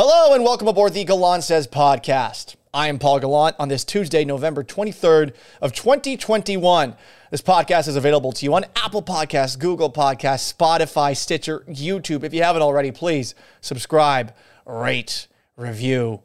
[0.00, 2.54] Hello and welcome aboard the Gallant Says podcast.
[2.72, 6.94] I am Paul Gallant on this Tuesday, November 23rd of 2021.
[7.32, 12.22] This podcast is available to you on Apple Podcasts, Google Podcasts, Spotify, Stitcher, YouTube.
[12.22, 14.32] If you haven't already, please subscribe,
[14.64, 15.26] rate,
[15.56, 16.20] review,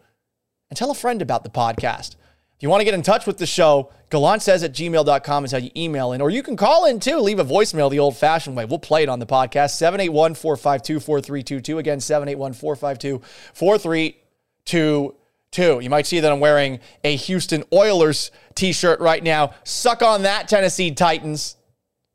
[0.70, 2.16] and tell a friend about the podcast.
[2.56, 5.58] If you want to get in touch with the show, gallantsays at gmail.com is how
[5.58, 7.18] you email in, or you can call in too.
[7.18, 8.66] Leave a voicemail the old fashioned way.
[8.66, 9.72] We'll play it on the podcast.
[9.72, 11.78] 781 452 4322.
[11.80, 13.22] Again, 781 452
[13.54, 15.80] 4322.
[15.82, 19.54] You might see that I'm wearing a Houston Oilers t shirt right now.
[19.64, 21.58] Suck on that, Tennessee Titans.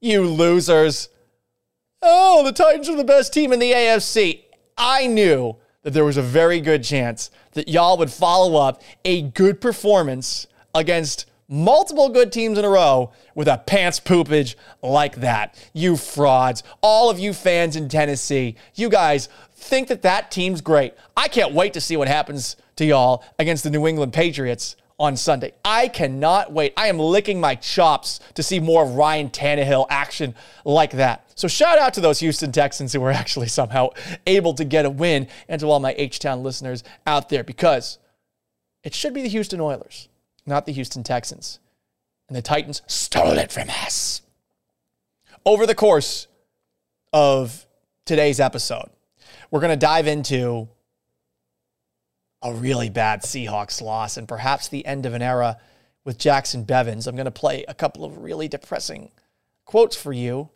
[0.00, 1.08] You losers.
[2.00, 4.44] Oh, the Titans are the best team in the AFC.
[4.76, 5.56] I knew
[5.88, 10.46] that there was a very good chance that y'all would follow up a good performance
[10.74, 15.58] against multiple good teams in a row with a pants poopage like that.
[15.72, 20.92] You frauds, all of you fans in Tennessee, you guys think that that team's great.
[21.16, 25.16] I can't wait to see what happens to y'all against the New England Patriots on
[25.16, 25.54] Sunday.
[25.64, 26.74] I cannot wait.
[26.76, 30.34] I am licking my chops to see more Ryan Tannehill action
[30.66, 31.27] like that.
[31.38, 33.90] So shout out to those Houston Texans who were actually somehow
[34.26, 37.98] able to get a win and to all my H-Town listeners out there because
[38.82, 40.08] it should be the Houston Oilers,
[40.46, 41.60] not the Houston Texans.
[42.26, 44.22] And the Titans stole it from us.
[45.46, 46.26] Over the course
[47.12, 47.66] of
[48.04, 48.90] today's episode,
[49.52, 50.68] we're going to dive into
[52.42, 55.58] a really bad Seahawks loss and perhaps the end of an era
[56.04, 57.06] with Jacson Bevens.
[57.06, 59.12] I'm going to play a couple of really depressing
[59.64, 60.50] quotes for you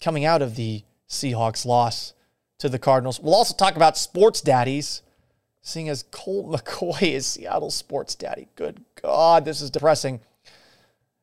[0.00, 2.14] coming out of the Seahawks loss
[2.58, 3.20] to the Cardinals.
[3.20, 5.02] We'll also talk about sports daddies,
[5.62, 8.48] seeing as Colt McCoy is Seattle's sports daddy.
[8.56, 10.20] Good God, this is depressing.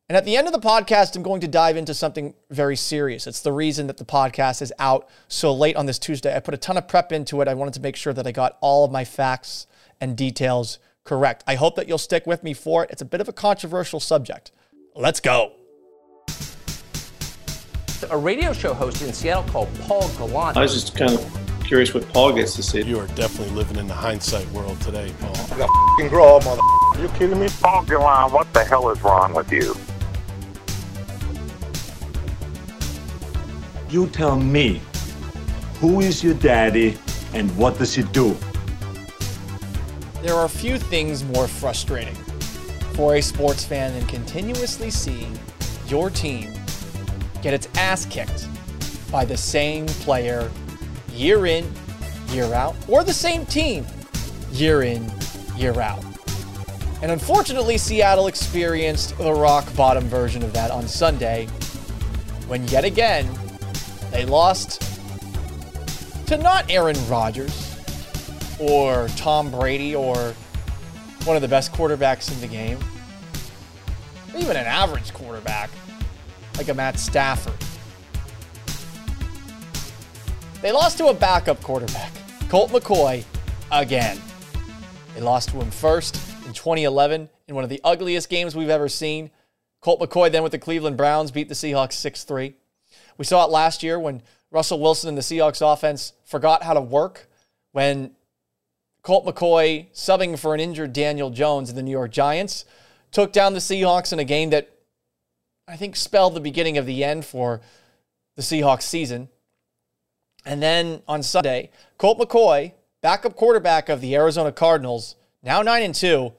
[0.09, 3.28] And at the end of the podcast, I'm going to dive into something very serious.
[3.28, 6.35] It's the reason that the podcast is out so late on this Tuesday.
[6.35, 7.47] I put a ton of prep into it.
[7.47, 9.67] I wanted to make sure that I got all of my facts
[10.02, 11.45] and details correct.
[11.47, 12.91] I hope that you'll stick with me for it.
[12.91, 14.52] It's a bit of a controversial subject.
[14.95, 15.53] Let's go.
[18.09, 20.57] A radio show host in Seattle called Paul Gallant.
[20.57, 22.81] I was just kind of curious what Paul gets to see.
[22.81, 25.35] You are definitely living in the hindsight world today, Paul.
[25.51, 26.62] I got f***ing grow up, mother.
[26.94, 27.47] Are you kidding me?
[27.62, 29.75] Paul Gallant, what the hell is wrong with you?
[33.89, 34.81] You tell me,
[35.79, 36.97] who is your daddy
[37.33, 38.35] and what does he do?
[40.22, 42.16] There are few things more frustrating
[42.94, 45.38] for a sports fan than continuously seeing
[45.88, 46.53] your team
[47.41, 48.47] get its ass kicked
[49.12, 50.50] by the same player
[51.13, 51.72] year in,
[52.29, 53.85] year out, or the same team
[54.52, 55.12] year in,
[55.57, 56.03] year out.
[57.01, 61.47] And unfortunately, Seattle experienced the rock bottom version of that on Sunday
[62.47, 63.28] when yet again
[64.12, 64.81] they lost
[66.28, 67.78] to not Aaron Rodgers
[68.59, 70.34] or Tom Brady or
[71.24, 72.80] one of the best quarterbacks in the game,
[74.35, 75.69] even an average quarterback
[76.61, 77.55] like a Matt Stafford.
[80.61, 82.11] They lost to a backup quarterback,
[82.49, 83.25] Colt McCoy,
[83.72, 84.22] again.
[85.16, 88.88] They lost to him first in 2011 in one of the ugliest games we've ever
[88.88, 89.31] seen.
[89.79, 92.53] Colt McCoy then with the Cleveland Browns beat the Seahawks 6 3.
[93.17, 94.21] We saw it last year when
[94.51, 97.27] Russell Wilson and the Seahawks offense forgot how to work
[97.71, 98.11] when
[99.01, 102.66] Colt McCoy, subbing for an injured Daniel Jones in the New York Giants,
[103.11, 104.70] took down the Seahawks in a game that
[105.67, 107.61] I think spelled the beginning of the end for
[108.35, 109.29] the Seahawks season.
[110.45, 115.95] And then on Sunday, Colt McCoy, backup quarterback of the Arizona Cardinals, now 9 and
[115.95, 116.33] 2,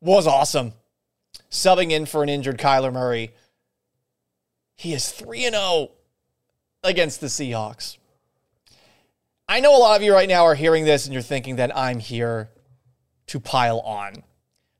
[0.00, 0.72] was awesome.
[1.50, 3.32] Subbing in for an injured Kyler Murray.
[4.74, 5.90] He is 3 and 0
[6.82, 7.98] against the Seahawks.
[9.48, 11.76] I know a lot of you right now are hearing this and you're thinking that
[11.76, 12.50] I'm here
[13.28, 14.24] to pile on.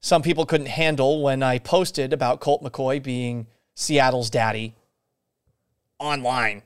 [0.01, 3.47] Some people couldn't handle when I posted about Colt McCoy being
[3.77, 4.75] Seattle's daddy
[6.01, 6.63] online.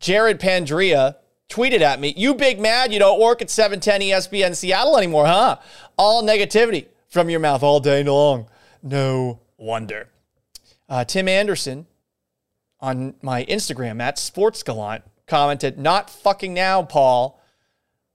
[0.00, 1.16] Jared Pandria
[1.48, 5.56] tweeted at me, You big mad you don't work at 710 ESPN Seattle anymore, huh?
[5.96, 8.48] All negativity from your mouth all day long.
[8.82, 10.08] No wonder.
[10.88, 11.86] Uh, Tim Anderson
[12.80, 17.40] on my Instagram at Sports Gallant commented, Not fucking now, Paul.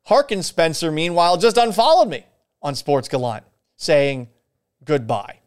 [0.04, 2.26] Harkin Spencer, meanwhile, just unfollowed me
[2.62, 3.46] on Sports Gallant,
[3.78, 4.28] saying
[4.84, 5.40] goodbye.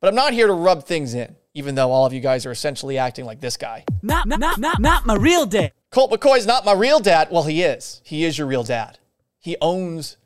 [0.00, 2.50] But I'm not here to rub things in, even though all of you guys are
[2.50, 3.84] essentially acting like this guy.
[4.02, 5.72] Not, not, not, not my real dad.
[5.90, 7.28] Colt McCoy's not my real dad.
[7.30, 8.02] Well, he is.
[8.04, 8.98] He is your real dad.
[9.38, 10.16] He owns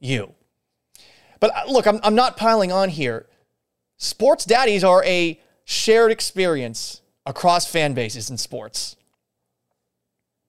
[0.00, 0.34] you.
[1.40, 3.26] But uh, look, I'm, I'm not piling on here.
[3.96, 8.96] Sports daddies are a shared experience across fan bases in sports.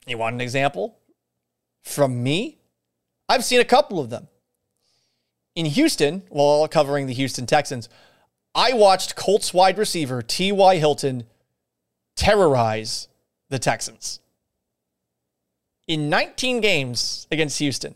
[0.08, 0.98] You want an example?
[1.84, 2.58] From me?
[3.28, 4.28] I've seen a couple of them.
[5.60, 7.90] In Houston, while covering the Houston Texans,
[8.56, 10.78] I watched Colts wide receiver T.Y.
[10.78, 11.26] Hilton
[12.16, 13.10] terrorize
[13.50, 14.22] the Texans.
[15.86, 17.96] In 19 games against Houston,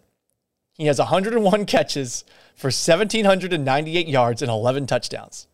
[0.73, 5.47] he has 101 catches for 1,798 yards and 11 touchdowns.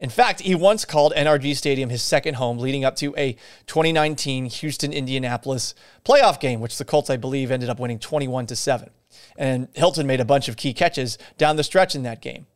[0.00, 3.34] In fact, he once called NRG Stadium his second home, leading up to a
[3.68, 8.56] 2019 Houston Indianapolis playoff game, which the Colts, I believe, ended up winning 21 to
[8.56, 8.90] 7.
[9.36, 12.46] And Hilton made a bunch of key catches down the stretch in that game.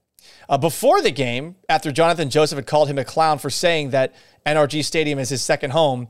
[0.49, 4.15] Uh, before the game, after Johnathan Joseph had called him a clown for saying that
[4.47, 6.09] NRG Stadium is his second home,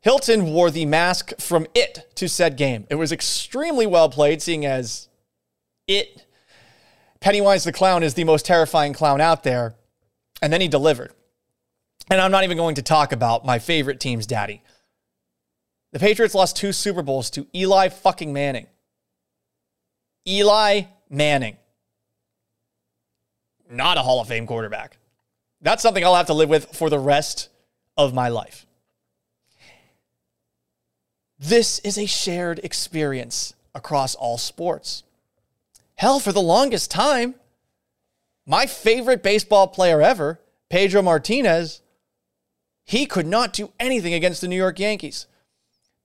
[0.00, 2.86] Hilton wore the mask from It to said game.
[2.88, 5.08] It was extremely well played, seeing as
[5.86, 6.24] It,
[7.20, 9.74] Pennywise the Clown, is the most terrifying clown out there.
[10.40, 11.12] And then he delivered.
[12.10, 14.62] And I'm not even going to talk about my favorite team's daddy.
[15.92, 18.66] The Patriots lost two Super Bowls to Eli fucking Manning.
[20.26, 21.56] Eli Manning.
[23.70, 24.98] Not a Hall of Fame quarterback.
[25.60, 27.48] That's something I'll have to live with for the rest
[27.96, 28.66] of my life.
[31.38, 35.02] This is a shared experience across all sports.
[35.96, 37.34] Hell, for the longest time,
[38.46, 41.82] my favorite baseball player ever, Pedro Martinez,
[42.84, 45.26] he could not do anything against the New York Yankees.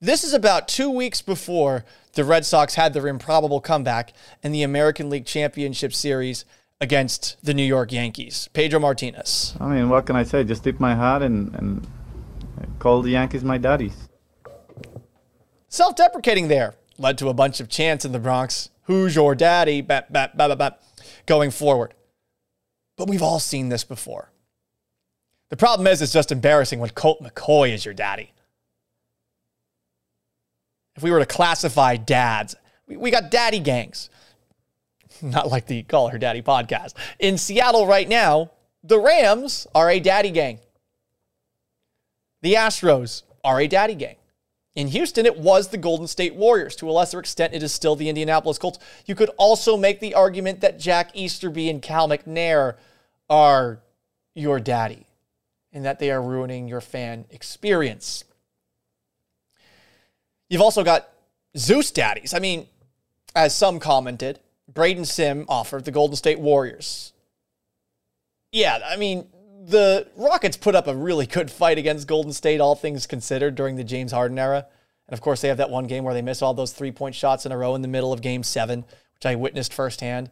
[0.00, 4.12] This is about two weeks before the Red Sox had their improbable comeback
[4.42, 6.44] in the American League Championship Series
[6.80, 8.48] against the New York Yankees.
[8.52, 9.54] Pedro Martinez.
[9.60, 10.44] I mean, what can I say?
[10.44, 11.86] Just tip my hat and, and
[12.78, 14.08] call the Yankees my daddies.
[15.68, 18.70] Self deprecating there led to a bunch of chants in the Bronx.
[18.82, 19.80] Who's your daddy?
[19.80, 20.82] Bap, bap, bap, bap, bap,
[21.24, 21.94] going forward.
[22.96, 24.32] But we've all seen this before.
[25.48, 28.31] The problem is, it's just embarrassing when Colt McCoy is your daddy.
[30.96, 32.54] If we were to classify dads,
[32.86, 34.10] we, got daddy gangs.
[35.22, 36.94] Not like the Call Her Daddy podcast.
[37.18, 38.50] In Seattle right now,
[38.84, 40.58] the Rams are a daddy gang.
[42.42, 44.16] The Astros are a daddy gang.
[44.74, 46.76] In Houston, it was the Golden State Warriors.
[46.76, 48.78] To a lesser extent, it is still the Indianapolis Colts.
[49.06, 52.76] You could also make the argument that Jack Easterby and Cal McNair
[53.28, 53.80] are
[54.34, 55.06] your daddy
[55.72, 58.24] and that they are ruining your fan experience.
[60.52, 61.08] You've also got
[61.56, 62.34] Zeus daddies.
[62.34, 62.66] I mean,
[63.34, 64.38] as some commented,
[64.68, 67.14] Braden Sim offered the Golden State Warriors.
[68.52, 69.28] Yeah, I mean,
[69.64, 73.76] the Rockets put up a really good fight against Golden State, all things considered, during
[73.76, 74.66] the James Harden era.
[75.08, 77.14] And of course, they have that one game where they miss all those three point
[77.14, 78.84] shots in a row in the middle of game seven,
[79.14, 80.28] which I witnessed firsthand.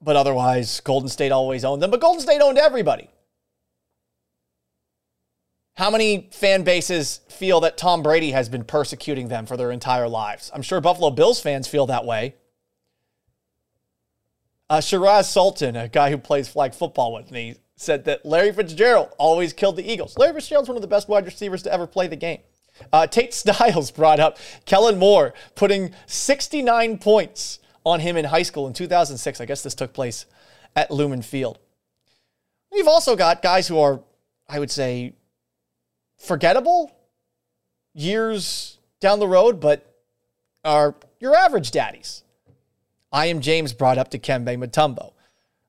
[0.00, 1.90] But otherwise, Golden State always owned them.
[1.90, 3.10] But Golden State owned everybody.
[5.80, 10.08] How many fan bases feel that Tom Brady has been persecuting them for their entire
[10.08, 10.50] lives?
[10.54, 12.34] I'm sure Buffalo Bills fans feel that way.
[14.68, 19.14] Uh, Shiraz Sultan, a guy who plays flag football with me, said that Larry Fitzgerald
[19.16, 20.18] always killed the Eagles.
[20.18, 22.40] Larry Fitzgerald's one of the best wide receivers to ever play the game.
[22.92, 24.36] Uh, Tate Styles brought up
[24.66, 29.40] Kellen Moore putting 69 points on him in high school in 2006.
[29.40, 30.26] I guess this took place
[30.76, 31.58] at Lumen Field.
[32.70, 34.02] We've also got guys who are,
[34.46, 35.14] I would say,
[36.20, 36.92] forgettable
[37.94, 39.96] years down the road, but
[40.64, 42.22] are your average daddies.
[43.10, 45.12] I am James brought up Dikembe Mutombo.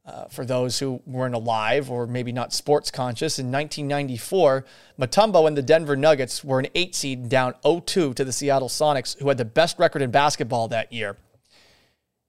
[0.04, 4.66] Uh, for those who weren't alive or maybe not sports conscious, in 1994,
[5.00, 9.18] Mutombo and the Denver Nuggets were an eight seed down 0-2 to the Seattle Sonics,
[9.20, 11.18] who had the best record in basketball that year.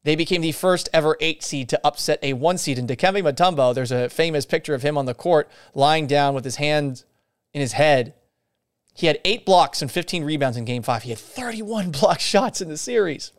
[0.04, 2.78] They became the first ever eight seed to upset a one seed.
[2.78, 6.44] And Dikembe Mutombo, there's a famous picture of him on the court lying down with
[6.44, 7.04] his hands
[7.54, 8.14] in his head.
[8.94, 11.02] He had eight blocks and 15 rebounds in game five.
[11.02, 13.32] He had 31 block shots in the series.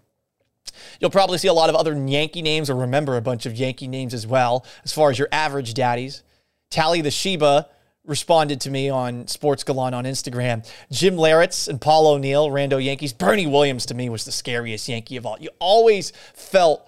[1.00, 3.88] You'll probably see a lot of other Yankee names or remember a bunch of Yankee
[3.88, 6.24] names as well, as far as your average daddies.
[6.72, 7.67] Tally the Sheba
[8.05, 10.67] responded to me on Sports Gallant on Instagram.
[10.91, 13.13] Jim Leyritz and Paul O'Neill, Rando Yankees.
[13.13, 15.38] Bernie Williams to me was the scariest Yankee of all.
[15.39, 16.88] You always felt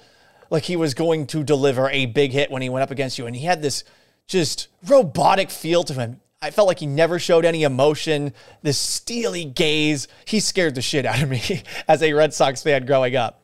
[0.50, 3.27] like he was going to deliver a big hit when he went up against you,
[3.27, 3.84] and he had this
[4.27, 6.20] just robotic feel to him.
[6.46, 10.08] I felt like he never showed any emotion, this steely gaze.
[10.25, 13.42] He scared the shit out of me as a Red Sox fan growing up.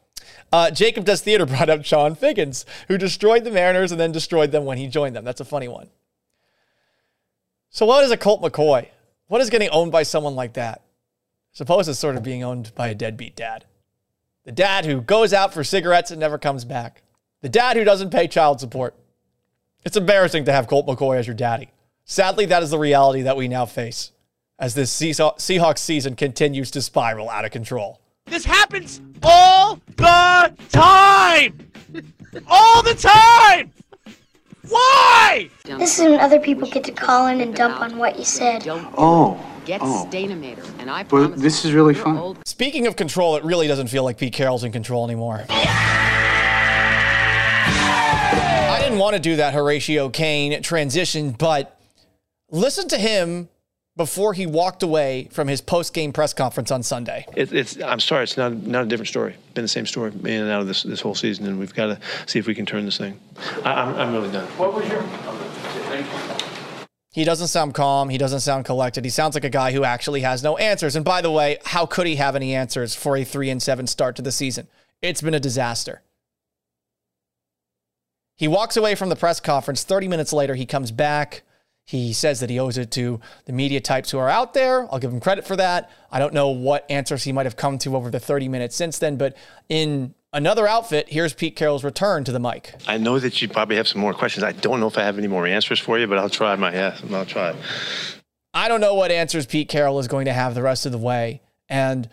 [0.54, 4.52] Uh, Jacob Does Theater brought up Chone Figgins, who destroyed the Mariners and then destroyed
[4.52, 5.24] them when he joined them.
[5.26, 5.90] That's a funny one.
[7.72, 8.88] So, what is a Colt McCoy?
[9.26, 10.84] What is getting owned by someone like that?
[11.54, 13.66] Suppose it's sort of being owned by a deadbeat dad.
[14.46, 17.02] The dad who goes out for cigarettes and never comes back.
[17.42, 18.96] The dad who doesn't pay child support.
[19.84, 21.72] It's embarrassing to have Colt McCoy as your daddy.
[22.12, 24.12] Sadly, that is the reality that we now face
[24.60, 28.02] as this Seahawks Seahawks season continues to spiral out of control.
[28.26, 31.72] This happens all the time!
[32.48, 33.72] all the time!
[34.68, 35.50] Why?
[35.64, 38.68] This is when other people get to call in and dump on what you said.
[38.68, 39.42] Oh.
[39.64, 40.06] Get oh.
[40.12, 42.36] Stainometer, and I But this is really fun.
[42.46, 45.46] Speaking of control, it really doesn't feel like Pete Carroll's in control anymore.
[48.68, 51.78] I didn't want to do that Horatio Caine transition, but
[52.52, 53.50] listen to him
[53.98, 57.26] before he walked away from his post-game press conference on Sunday.
[57.36, 57.82] It, it's.
[57.82, 58.24] I'm sorry.
[58.24, 59.36] It's not not a different story.
[59.54, 61.88] Been the same story in and out of this this whole season, and we've got
[61.88, 63.20] to see if we can turn this thing.
[63.64, 64.48] I, I'm I'm really done.
[64.58, 65.04] What was your?
[67.14, 68.08] He doesn't sound calm.
[68.08, 69.04] He doesn't sound collected.
[69.04, 70.96] He sounds like a guy who actually has no answers.
[70.96, 73.86] And by the way, how could he have any answers for a 3 and 7
[73.88, 74.70] start to the season?
[75.02, 76.04] It's been a disaster.
[78.38, 79.84] He walks away from the press conference.
[79.84, 81.44] 30 minutes later, he comes back.
[81.92, 84.88] He says that he owes it to the media types who are out there.
[84.94, 85.92] I'll give him credit for that.
[86.10, 88.98] I don't know what answers he might have come to over the 30 minutes since
[88.98, 89.36] then, but
[89.68, 92.76] in another outfit, here's Pete Carroll's return to the mic.
[92.88, 94.42] I know that you probably have some more questions.
[94.42, 96.72] I don't know if I have any more answers for you, but I'll try my
[96.72, 97.04] yes.
[97.12, 97.54] I'll try.
[98.54, 100.98] I don't know what answers Pete Carroll is going to have the rest of the
[100.98, 101.42] way.
[101.68, 102.08] And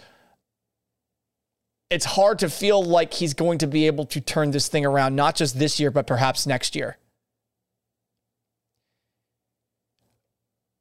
[1.88, 5.14] it's hard to feel like he's going to be able to turn this thing around,
[5.14, 6.98] not just this year, but perhaps next year.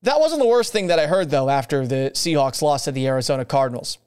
[0.03, 3.07] That wasn't the worst thing that I heard, though, after the Seahawks lost to the
[3.07, 3.97] Arizona Cardinals.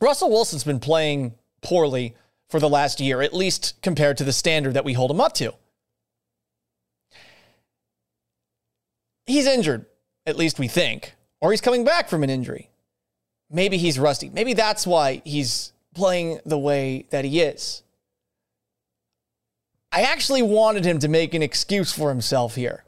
[0.00, 2.16] Russell Wilson's been playing poorly
[2.48, 5.32] for the last year, at least compared to the standard that we hold him up
[5.34, 5.54] to.
[9.26, 9.86] He's injured,
[10.26, 12.68] at least we think, or he's coming back from an injury.
[13.50, 14.30] Maybe he's rusty.
[14.30, 17.82] Maybe that's why he's playing the way that he is.
[19.92, 22.82] I actually wanted him to make an excuse for himself here.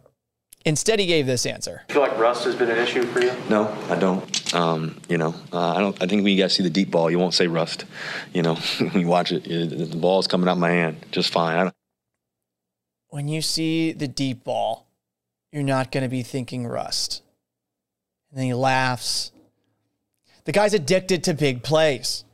[0.66, 1.82] Instead, he gave this answer.
[1.88, 3.32] You feel like rust has been an issue for you?
[3.50, 4.54] No, I don't.
[4.54, 6.02] Um, you know, uh, I don't.
[6.02, 7.84] I think when you guys see the deep ball, you won't say rust.
[8.32, 11.70] You know, when you watch it, it the ball's coming out my hand just fine.
[13.08, 14.86] when you see the deep ball,
[15.52, 17.22] you're not going to be thinking rust.
[18.30, 19.32] And then he laughs.
[20.44, 22.24] The guy's addicted to big plays.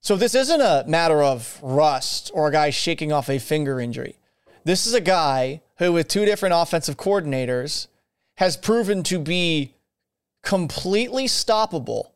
[0.00, 4.18] So this isn't a matter of rust or a guy shaking off a finger injury.
[4.64, 7.88] This is a guy who, with two different offensive coordinators,
[8.36, 9.74] has proven to be
[10.42, 12.10] completely stoppable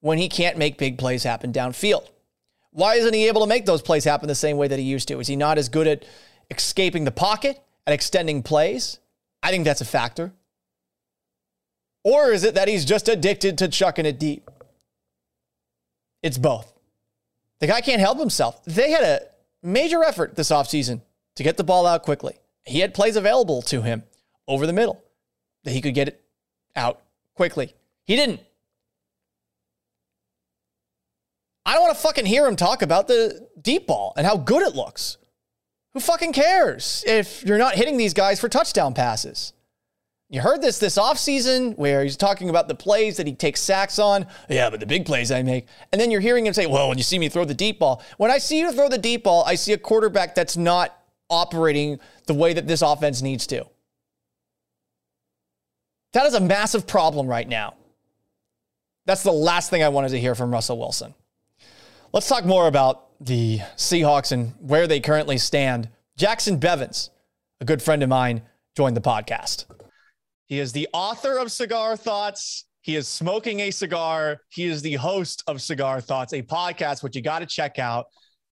[0.00, 2.08] when he can't make big plays happen downfield.
[2.70, 5.08] Why isn't he able to make those plays happen the same way that he used
[5.08, 5.20] to?
[5.20, 6.04] Is he not as good at
[6.50, 8.98] escaping the pocket, at extending plays?
[9.42, 10.32] I think that's a factor.
[12.04, 14.50] Or is it that he's just addicted to chucking it deep?
[16.22, 16.72] It's both.
[17.60, 18.64] The guy can't help himself.
[18.64, 19.20] They had a
[19.62, 21.00] major effort this offseason
[21.36, 22.36] to get the ball out quickly.
[22.68, 24.02] He had plays available to him
[24.46, 25.02] over the middle
[25.64, 26.24] that he could get it
[26.76, 27.02] out
[27.34, 27.74] quickly.
[28.04, 28.40] He didn't.
[31.66, 34.62] I don't want to fucking hear him talk about the deep ball and how good
[34.62, 35.18] it looks.
[35.92, 39.52] Who fucking cares if you're not hitting these guys for touchdown passes?
[40.30, 43.98] You heard this this offseason where he's talking about the plays that he takes sacks
[43.98, 44.26] on.
[44.48, 45.66] Yeah, but the big plays I make.
[45.90, 48.02] And then you're hearing him say, well, when you see me throw the deep ball,
[48.18, 50.94] when I see you throw the deep ball, I see a quarterback that's not
[51.30, 53.66] operating the way that this offense needs to.
[56.12, 57.74] That is a massive problem right now.
[59.06, 61.14] That's the last thing I wanted to hear from Russell Wilson.
[62.12, 65.88] Let's talk more about the Seahawks and where they currently stand.
[66.16, 67.10] Jacson Bevens,
[67.60, 68.42] a good friend of mine,
[68.76, 69.64] joined the podcast.
[70.46, 72.64] He is the author of Cigar Thoughts.
[72.80, 74.40] He is smoking a cigar.
[74.48, 78.06] He is the host of Cigar Thoughts, a podcast which you got to check out.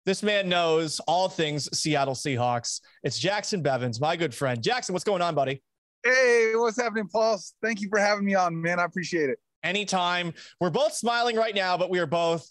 [0.08, 2.80] This man knows all things Seattle Seahawks.
[3.02, 4.62] It's Jacson Bevens, my good friend.
[4.62, 5.62] Jacson, what's going on, buddy?
[6.02, 7.38] Hey, what's happening, Paul?
[7.62, 8.80] Thank you for having me on, man.
[8.80, 9.38] I appreciate it.
[9.62, 10.32] Anytime.
[10.62, 12.50] We're both smiling right now, but we are both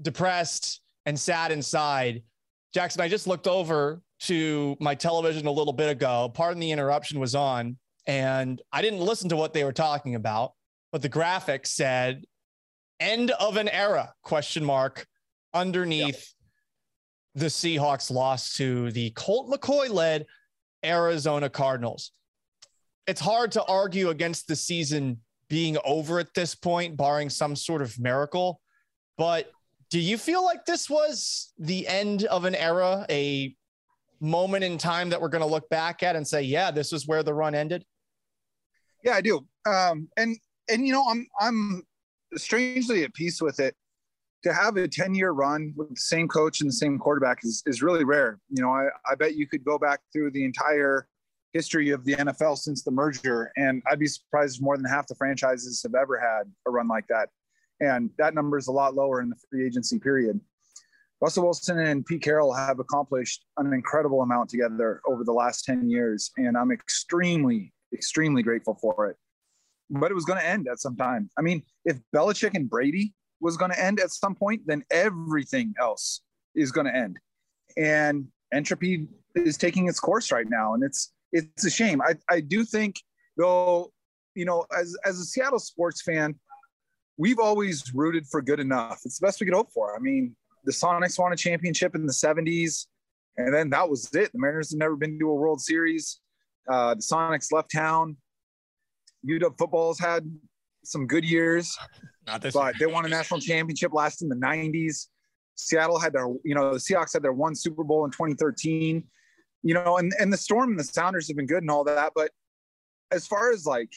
[0.00, 2.22] depressed and sad inside.
[2.72, 6.30] Jacson, I just looked over to my television a little bit ago.
[6.32, 10.52] Pardon the interruption was on, and I didn't listen to what they were talking about,
[10.92, 12.26] but the graphic said
[13.00, 15.08] end of an era question mark
[15.52, 16.32] underneath
[17.34, 20.26] the Seahawks lost to the Colt McCoy led
[20.84, 22.12] Arizona Cardinals.
[23.06, 27.82] It's hard to argue against the season being over at this point, barring some sort
[27.82, 28.60] of miracle.
[29.18, 29.50] But
[29.90, 33.54] do you feel like this was the end of an era, a
[34.20, 37.06] moment in time that we're going to look back at and say, yeah, this is
[37.06, 37.84] where the run ended?
[39.04, 39.44] Yeah, I do.
[39.66, 40.38] Um, and
[40.70, 41.82] and you know, I'm I'm
[42.36, 43.76] strangely at peace with it.
[44.44, 47.62] To have a 10 year run with the same coach and the same quarterback is,
[47.66, 48.40] is really rare.
[48.50, 51.06] You know, I, I bet you could go back through the entire
[51.52, 53.52] history of the NFL since the merger.
[53.56, 57.06] And I'd be surprised more than half the franchises have ever had a run like
[57.08, 57.28] that.
[57.80, 60.40] And that number is a lot lower in the free agency period.
[61.20, 65.88] Russell Wilson and Pete Carroll have accomplished an incredible amount together over the last 10
[65.88, 66.30] years.
[66.36, 69.16] And I'm extremely, extremely grateful for it.
[69.90, 71.30] But it was going to end at some time.
[71.38, 75.74] I mean, if Belichick and Brady was going to end at some point, then everything
[75.78, 76.22] else
[76.54, 77.18] is going to end.
[77.76, 80.74] And entropy is taking its course right now.
[80.74, 82.00] And it's, it's a shame.
[82.00, 83.00] I, I do think,
[83.36, 83.92] though,
[84.34, 86.36] you know, as, as a Seattle sports fan,
[87.16, 89.00] we've always rooted for good enough.
[89.04, 89.96] It's the best we could hope for.
[89.96, 92.86] I mean, the Sonics won a championship in the 70s,
[93.36, 94.32] and then that was it.
[94.32, 96.20] The Mariners have never been to a World Series.
[96.70, 98.16] Uh, the Sonics left town.
[99.28, 100.30] UW football's had
[100.84, 101.76] some good years,
[102.26, 105.08] Not this but they won a national championship last in the 90s.
[105.54, 109.04] Seattle had their, you know, the Seahawks had their one Super Bowl in 2013.
[109.64, 112.12] You know, and and the Storm and the Sounders have been good and all that,
[112.16, 112.32] but
[113.12, 113.92] as far as like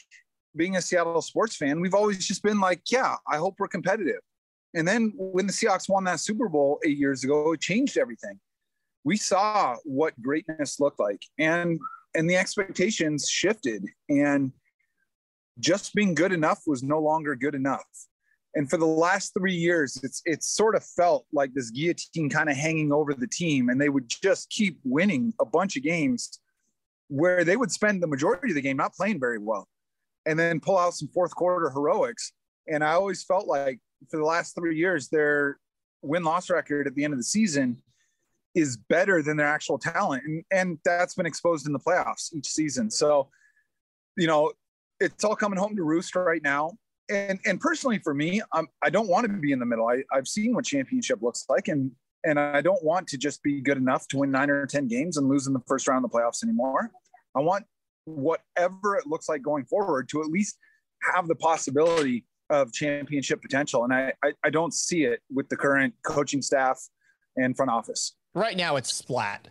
[0.54, 4.20] being a Seattle sports fan, we've always just been like, yeah, I hope we're competitive.
[4.74, 8.38] And then when the Seahawks won that Super Bowl eight years ago, it changed everything.
[9.04, 11.78] We saw what greatness looked like, and
[12.14, 14.52] and the expectations shifted, and
[15.58, 17.86] just being good enough was no longer good enough.
[18.54, 22.48] And for the last three years, it's it's sort of felt like this guillotine kind
[22.48, 26.40] of hanging over the team, and they would just keep winning a bunch of games
[27.08, 29.68] where they would spend the majority of the game not playing very well,
[30.24, 32.32] and then pull out some fourth quarter heroics.
[32.66, 33.78] And I always felt like
[34.10, 35.58] for the last three years, their
[36.02, 37.82] win loss record at the end of the season
[38.54, 40.22] is better than their actual talent.
[40.24, 42.90] And, and that's been exposed in the playoffs each season.
[42.90, 43.28] So,
[44.16, 44.52] you know,
[45.00, 46.72] it's all coming home to roost right now.
[47.08, 49.88] And, and personally for me, I'm, I don't want to be in the middle.
[49.88, 51.92] I, I've seen what championship looks like and,
[52.24, 55.16] and I don't want to just be good enough to win nine or 10 games
[55.16, 56.90] and lose in the first round of the playoffs anymore.
[57.36, 57.64] I want
[58.06, 60.58] whatever it looks like going forward to at least
[61.14, 63.84] have the possibility of championship potential.
[63.84, 66.80] And I, I, I don't see it with the current coaching staff
[67.36, 68.14] and front office.
[68.34, 69.48] Right now it's splat.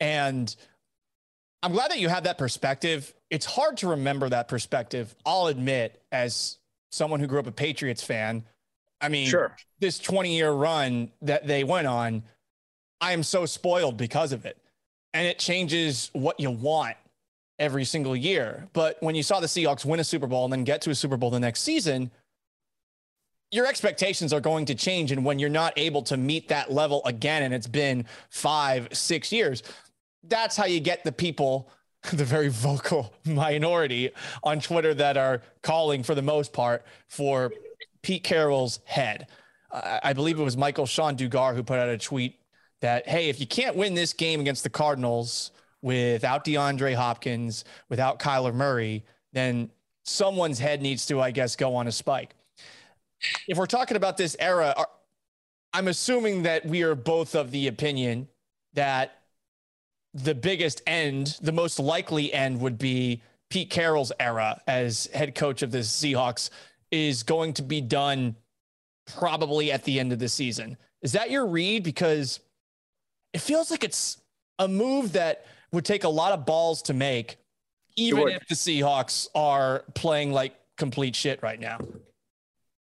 [0.00, 0.54] And
[1.66, 3.12] I'm glad that you have that perspective.
[3.28, 5.12] It's hard to remember that perspective.
[5.26, 6.58] I'll admit, as
[6.92, 8.44] someone who grew up a Patriots fan,
[9.00, 9.56] I mean, Sure.
[9.80, 12.22] this 20 year run that they went on,
[13.00, 14.58] I am so spoiled because of it.
[15.12, 16.96] And it changes what you want
[17.58, 18.68] every single year.
[18.72, 20.94] But when you saw the Seahawks win a Super Bowl and then get to a
[20.94, 22.12] Super Bowl the next season,
[23.50, 25.10] your expectations are going to change.
[25.10, 29.32] And when you're not able to meet that level again, and it's been five, six
[29.32, 29.64] years,
[30.28, 31.70] that's how you get the people,
[32.12, 34.10] the very vocal minority
[34.42, 37.52] on Twitter that are calling for the most part for
[38.02, 39.28] Pete Carroll's head.
[39.72, 42.38] I believe it was Michael-Shawn Dugar who put out a tweet
[42.80, 45.50] that, hey, if you can't win this game against the Cardinals
[45.82, 49.70] without DeAndre Hopkins, without Kyler Murray, then
[50.04, 52.34] someone's head needs to, I guess, go on a spike.
[53.48, 54.74] If we're talking about this era,
[55.72, 58.28] I'm assuming that we are both of the opinion
[58.74, 59.22] that
[60.16, 65.62] the biggest end, the most likely end would be Pete Carroll's era as head coach
[65.62, 66.50] of the Seahawks
[66.90, 68.36] is going to be done
[69.06, 70.76] probably at the end of the season.
[71.02, 71.84] Is that your read?
[71.84, 72.40] Because
[73.32, 74.18] it feels like it's
[74.58, 77.36] a move that would take a lot of balls to make,
[77.96, 81.78] even if the Seahawks are playing like complete shit right now.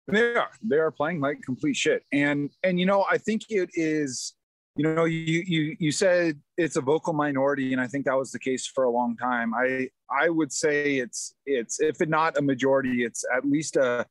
[0.08, 0.50] They are.
[0.62, 2.04] They are playing like complete shit.
[2.12, 4.34] And and you know, I think it is.
[4.76, 8.30] You know, you you you said it's a vocal minority, and I think that was
[8.32, 9.54] the case for a long time.
[9.54, 14.06] I I would say it's it's if it not a majority, it's at least a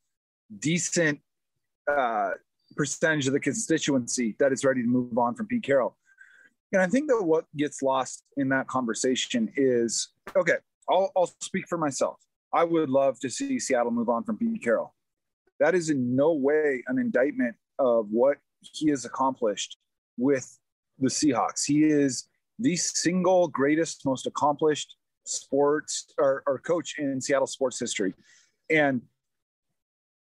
[0.57, 1.19] decent
[1.89, 2.31] uh,
[2.75, 5.95] percentage of the constituency that is ready to move on from Pete Carroll.
[6.71, 10.57] And I think that what gets lost in that conversation is okay.
[10.89, 12.17] I'll, I'll speak for myself.
[12.51, 14.93] I would love to see Seattle move on from Pete Carroll.
[15.59, 19.77] That is in no way an indictment of what he has accomplished
[20.17, 20.57] with
[20.99, 21.65] the Seahawks.
[21.65, 22.27] He is
[22.59, 24.95] the single greatest, most accomplished
[25.25, 28.13] sports or, or coach in Seattle sports history.
[28.69, 29.01] And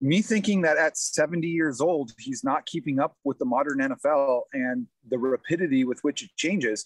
[0.01, 4.43] me thinking that at 70 years old, he's not keeping up with the modern NFL
[4.53, 6.85] and the rapidity with which it changes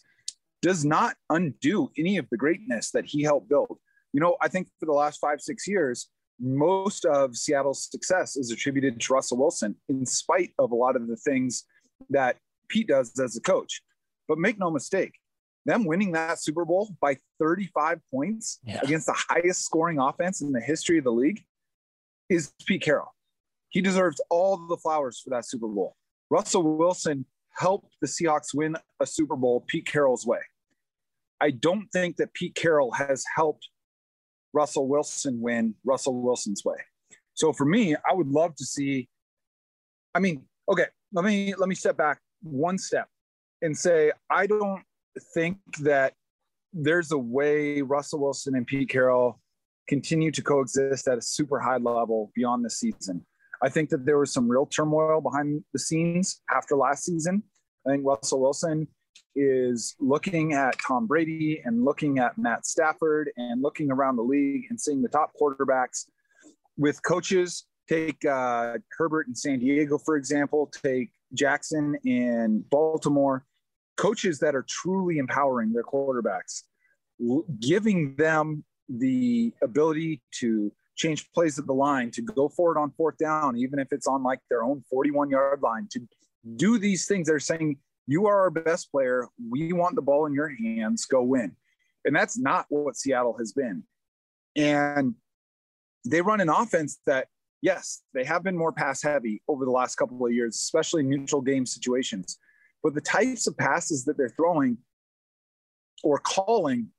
[0.62, 3.78] does not undo any of the greatness that he helped build.
[4.14, 6.08] You know, I think for the last five, six years,
[6.40, 11.08] most of Seattle's success is attributed to Russell Wilson, in spite of a lot of
[11.08, 11.66] the things
[12.10, 12.38] that
[12.70, 13.82] Pete does as a coach.
[14.28, 15.14] But make no mistake,
[15.66, 18.82] them winning that Super Bowl by 35 points Yeah.
[18.84, 21.44] against the highest scoring offense in the history of the league
[22.30, 23.14] is Pete Carroll.
[23.70, 25.96] He deserves all the flowers for that Super Bowl.
[26.30, 30.40] Russell Wilson helped the Seahawks win a Super Bowl Pete Carroll's way.
[31.42, 33.70] I don't think that Pete Carroll has helped
[34.54, 36.78] Russell Wilson win Russell Wilson's way.
[37.34, 39.10] So for me, I would love to see.
[40.14, 43.08] I mean, okay, let me let me step back one step
[43.62, 44.84] and say I don't
[45.34, 46.14] think that
[46.74, 49.40] there's a way Russell Wilson and Pete Carroll
[49.88, 53.26] continue to coexist at a super high level beyond the season.
[53.62, 57.44] I think that there was some real turmoil behind the scenes after last season.
[57.88, 58.88] I think Russell Wilson
[59.36, 64.66] is looking at Tom Brady and looking at Matt Stafford and looking around the league
[64.70, 66.06] and seeing the top quarterbacks
[66.78, 67.66] with coaches.
[67.90, 70.72] Take uh, Herbert in San Diego, for example.
[70.84, 73.46] Take Jackson in Baltimore.
[73.98, 76.64] Coaches that are truly empowering their quarterbacks,
[77.60, 83.18] giving them the ability to change plays at the line, to go forward on fourth
[83.18, 86.02] down, even if it's on like their own 41 yard line, to
[86.56, 87.28] do these things.
[87.28, 87.78] They're saying,
[88.08, 89.28] You are our best player.
[89.50, 91.06] We want the ball in your hands.
[91.06, 91.56] Go win.
[92.06, 93.84] And that's not what Seattle has been.
[94.56, 95.16] And
[96.06, 97.28] they run an offense that,
[97.62, 101.42] yes, they have been more pass heavy over the last couple of years, especially neutral
[101.42, 102.38] game situations.
[102.84, 104.78] But the types of passes that they're throwing
[106.04, 106.90] or calling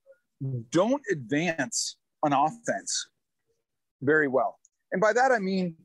[0.71, 3.09] don't advance an offense
[4.03, 4.59] very well.
[4.93, 5.77] And by that, I mean,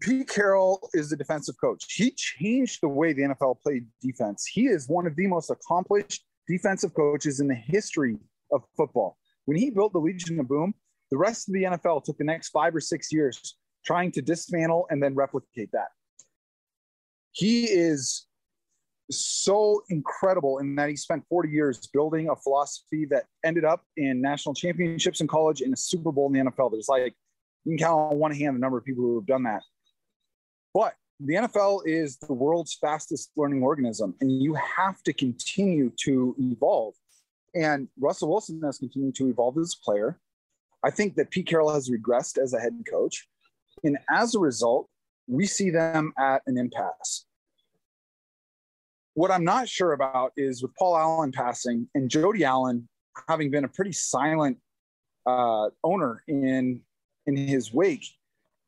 [0.00, 1.84] Pete Carroll is the defensive coach.
[1.94, 4.46] He changed the way the NFL played defense.
[4.46, 8.16] He is one of the most accomplished defensive coaches in the history
[8.52, 9.18] of football.
[9.44, 10.74] When he built the Legion of Boom,
[11.10, 14.86] the rest of the NFL took the next five or six years trying to dismantle
[14.90, 15.88] and then replicate that.
[17.32, 18.26] He is
[19.10, 24.20] so incredible in that he spent 40 years building a philosophy that ended up in
[24.20, 26.72] national championships in college and a Super Bowl in the NFL.
[26.72, 27.14] There's like,
[27.64, 29.62] you can count on one hand the number of people who have done that.
[30.72, 36.34] But the NFL is the world's fastest learning organism, and you have to continue to
[36.38, 36.94] evolve.
[37.54, 40.18] And Russell Wilson has continued to evolve as a player.
[40.82, 43.28] I think that Pete Carroll has regressed as a head coach.
[43.84, 44.88] And as a result,
[45.26, 47.26] we see them at an impasse.
[49.14, 52.88] What I'm not sure about is with Paul Allen passing and Jody Allen
[53.28, 54.58] having been a pretty silent
[55.26, 56.80] uh, owner in
[57.26, 58.06] in his wake,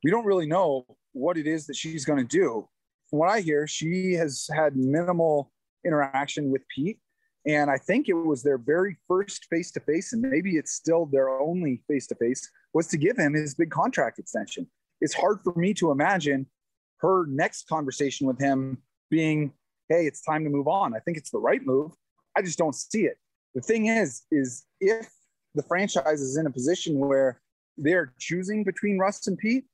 [0.05, 2.69] we don't really know what it is that she's going to do.
[3.09, 5.53] From what I hear, she has had minimal
[5.85, 6.99] interaction with Pete.
[7.47, 11.07] And I think it was their very first face to face, and maybe it's still
[11.07, 14.69] their only face to face, was to give him his big contract extension.
[15.01, 16.47] It's hard for me to imagine
[16.99, 18.79] her next conversation with him
[19.11, 19.53] being,
[19.93, 20.95] hey, it's time to move on.
[20.95, 21.93] I think it's the right move.
[22.37, 23.19] I just don't see it.
[23.55, 25.11] The thing is, is if
[25.55, 27.41] the franchise is in a position where
[27.77, 29.65] they're choosing between Russ and Pete,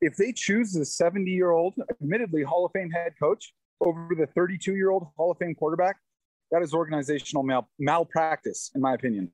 [0.00, 4.26] if they choose the 70 year old, admittedly Hall of Fame head coach over the
[4.26, 5.96] 32 year old Hall of Fame quarterback,
[6.52, 9.30] that is organizational mal- malpractice, in my opinion.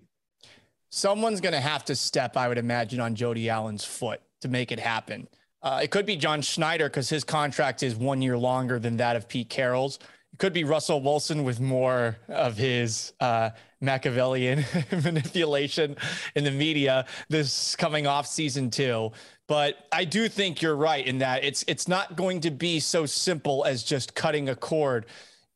[0.91, 4.73] Someone's going to have to step, I would imagine, on Jody Allen's foot to make
[4.73, 5.29] it happen.
[5.65, 9.17] Uh, it could be John Schneider because his contract is one year longer than that
[9.17, 9.99] of Pete Carroll's.
[10.35, 13.51] It could be Russell Wilson with more of his uh,
[13.81, 14.63] Machiavellian
[15.05, 15.97] manipulation
[16.35, 19.11] in the media this coming off season two.
[19.49, 23.07] But I do think you're right in that it's it's not going to be so
[23.07, 25.07] simple as just cutting a cord,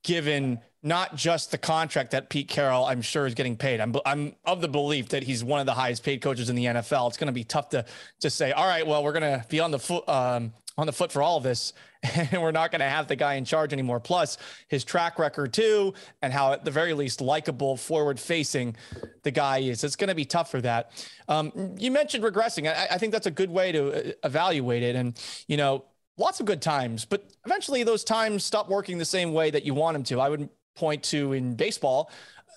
[0.05, 3.81] given not just the contract that Pete Carroll, I'm sure, is getting paid.
[3.81, 6.67] I'm, I'm of the belief that he's one of the highest paid coaches in the
[6.67, 7.09] NFL.
[7.09, 7.85] It's going to be tough to
[8.21, 10.93] just say, all right, well, we're going to be on the foot um, on the
[10.93, 13.73] foot for all of this, and we're not going to have the guy in charge
[13.73, 13.99] anymore.
[13.99, 14.39] Plus,
[14.69, 18.77] his track record too, and how at the very least likable, forward facing
[19.25, 19.83] the guy is.
[19.83, 20.93] It's going to be tough for that.
[21.27, 22.73] Um, you mentioned regressing.
[22.73, 25.85] I, I think that's a good way to uh, evaluate it, and you know
[26.17, 29.73] lots of good times, but eventually those times stop working the same way that you
[29.73, 30.21] want them to.
[30.21, 32.11] I would point to in baseball.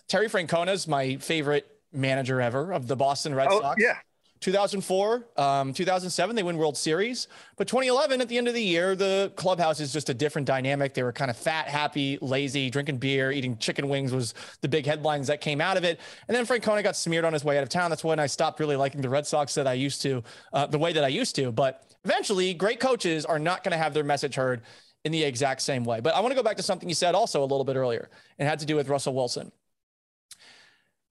[0.08, 3.82] Terry Francona is my favorite manager ever of the Boston Red oh, Sox.
[3.82, 3.98] Yeah.
[4.42, 7.28] 2004, um, 2007, they win World Series.
[7.58, 10.96] But 2011, at the end of the year, the clubhouse is just a different dynamic.
[10.96, 14.88] They were kind of fat, happy, lazy, drinking beer, eating chicken wings was the big
[14.88, 16.00] headlines that came out of it.
[16.28, 17.92] And then Francona got smeared on his way out of town.
[17.92, 20.80] That's when I stopped really liking the Red Sox that I used to, uh, the
[20.80, 21.52] way that I used to.
[21.52, 24.64] But eventually, great coaches are not going to have their message heard
[25.04, 26.00] in the exact same way.
[26.00, 28.10] But I want to go back to something you said also a little bit earlier
[28.38, 29.52] and had to do with Russell Wilson.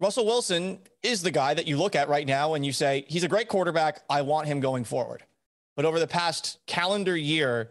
[0.00, 3.22] Russell Wilson is the guy that you look at right now and you say, he's
[3.22, 4.02] a great quarterback.
[4.08, 5.22] I want him going forward.
[5.76, 7.70] But over the past calendar year,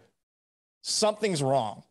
[0.84, 1.84] something's wrong.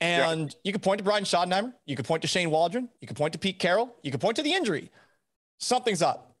[0.00, 0.56] And yeah.
[0.64, 1.72] you could point to Brian Schottenheimer.
[1.86, 2.90] You could point to Shane Waldron.
[3.00, 3.94] You could point to Pete Carroll.
[4.02, 4.90] You could point to the injury.
[5.60, 6.36] Something's up.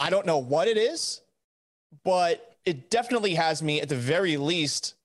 [0.00, 1.20] I don't know what it is,
[2.04, 4.95] but it definitely has me at the very least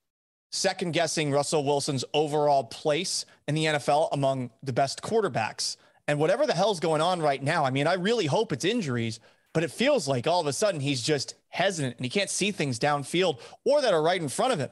[0.52, 6.46] second guessing Russell Wilson's overall place in the NFL among the best quarterbacks And whatever
[6.46, 9.18] the hell's going on right now, I mean, I really hope it's injuries,
[9.52, 12.50] but it feels like all of a sudden he's just hesitant and he can't see
[12.50, 14.70] things downfield or that are right in front of him.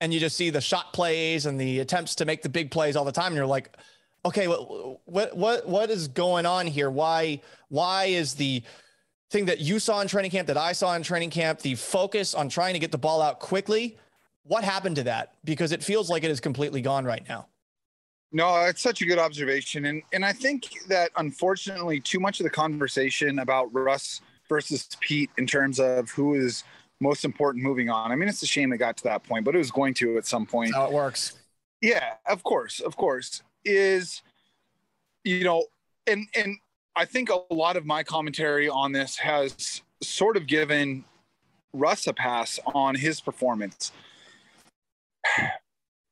[0.00, 2.96] And you just see the shot plays and the attempts to make the big plays
[2.96, 3.28] all the time.
[3.28, 3.76] And you're like,
[4.24, 6.90] okay, what what what what is going on here?
[6.90, 8.62] Why why is the
[9.30, 12.34] thing that you saw in training camp that I saw in training camp, the focus
[12.34, 13.98] on trying to get the ball out quickly,
[14.48, 15.34] what happened to that?
[15.44, 17.46] Because it feels like it is completely gone right now.
[18.32, 19.86] No, it's such a good observation.
[19.86, 25.30] And and I think that unfortunately too much of the conversation about Russ versus Pete
[25.38, 26.64] in terms of who is
[27.00, 28.10] most important moving on.
[28.10, 30.18] I mean, it's a shame it got to that point, but it was going to
[30.18, 30.72] at some point.
[30.72, 31.38] That's how it works.
[31.80, 33.42] Yeah, of course, of course.
[33.64, 34.22] Is
[35.24, 35.64] you know,
[36.06, 36.56] and and
[36.96, 41.04] I think a lot of my commentary on this has sort of given
[41.72, 43.92] Russ a pass on his performance.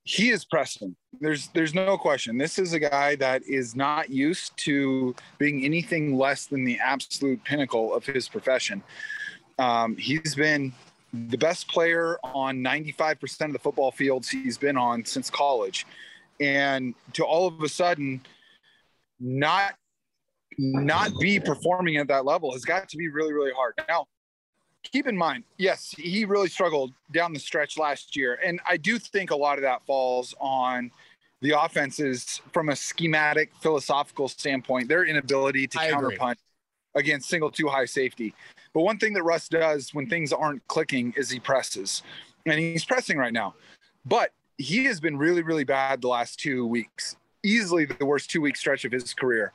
[0.04, 0.94] He is pressing.
[1.20, 2.38] There's there's no question.
[2.38, 7.42] This is a guy that is not used to being anything less than the absolute
[7.42, 8.84] pinnacle of his profession.
[9.58, 10.72] Um, he's been
[11.12, 15.86] the best player on 95% of the football fields he's been on since college.
[16.40, 18.20] And to all of a sudden
[19.18, 19.74] not
[20.58, 23.74] not be performing at that level has got to be really, really hard.
[23.88, 24.06] Now,
[24.92, 28.38] keep in mind, yes, he really struggled down the stretch last year.
[28.44, 30.90] And I do think a lot of that falls on
[31.40, 36.36] the offenses from a schematic, philosophical standpoint, their inability to counterpunch
[36.94, 38.34] against single two high safety.
[38.72, 42.02] But one thing that Russ does when things aren't clicking is he presses.
[42.46, 43.54] And he's pressing right now.
[44.04, 47.16] But he has been really, really bad the last two weeks.
[47.42, 49.52] Easily the worst two week stretch of his career.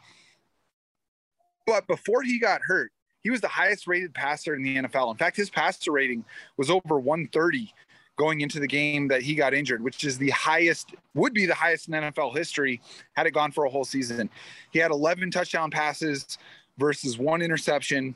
[1.66, 2.92] But before he got hurt,
[3.24, 5.12] he was the highest rated passer in the NFL.
[5.12, 6.26] In fact, his passer rating
[6.58, 7.74] was over 130
[8.18, 11.56] going into the game that he got injured, which is the highest, would be the
[11.56, 12.82] highest in NFL history
[13.14, 14.30] had it gone for a whole season.
[14.72, 16.38] He had 11 touchdown passes
[16.78, 18.16] versus one interception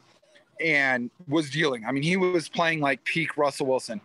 [0.60, 1.86] and was dealing.
[1.86, 4.02] I mean, he was playing like peak Russell Wilson.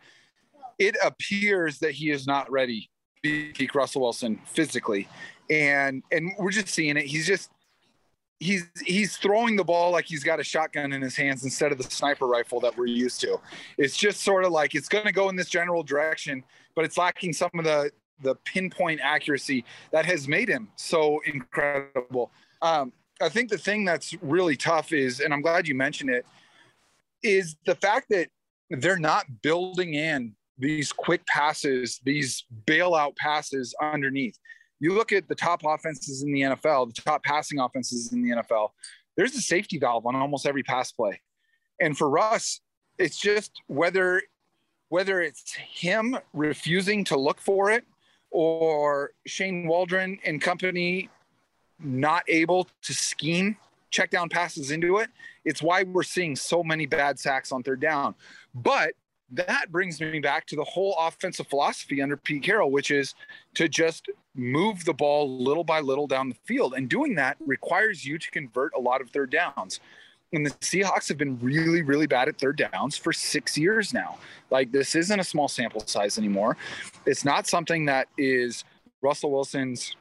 [0.78, 2.88] It appears that he is not ready
[3.22, 5.08] peak Russell Wilson physically.
[5.50, 7.04] And and we're just seeing it.
[7.04, 7.50] He's just
[8.40, 11.78] he's he's throwing the ball like he's got a shotgun in his hands instead of
[11.78, 13.38] the sniper rifle that we're used to.
[13.78, 16.42] It's just sort of like it's going to go in this general direction,
[16.74, 22.30] but it's lacking some of the the pinpoint accuracy that has made him so incredible.
[22.60, 26.26] Um, I think the thing that's really tough is, and I'm glad you mentioned it,
[27.22, 28.28] is the fact that
[28.70, 34.38] they're not building in these quick passes, these bailout passes underneath
[34.80, 38.30] you look at the top offenses in the NFL, the top passing offenses in the
[38.30, 38.70] NFL,
[39.16, 41.20] there's a safety valve on almost every pass play.
[41.80, 42.60] And for Russ,
[42.98, 44.22] it's just whether
[44.88, 47.84] whether it's him refusing to look for it
[48.30, 51.08] or Shane Waldron and company
[51.78, 53.56] not able to scheme
[53.90, 55.10] check down passes into it,
[55.44, 58.14] it's why we're seeing so many bad sacks on third down.
[58.54, 58.94] But
[59.32, 63.14] that brings me back to the whole offensive philosophy under Pete Carroll, which is
[63.54, 66.74] to just move the ball little by little down the field.
[66.74, 69.80] And doing that requires you to convert a lot of third downs.
[70.32, 74.18] And the Seahawks have been really, really bad at third downs for six years now.
[74.50, 76.56] Like, this isn't a small sample size anymore.
[77.04, 78.64] It's not something that is
[79.02, 79.96] Russell Wilson's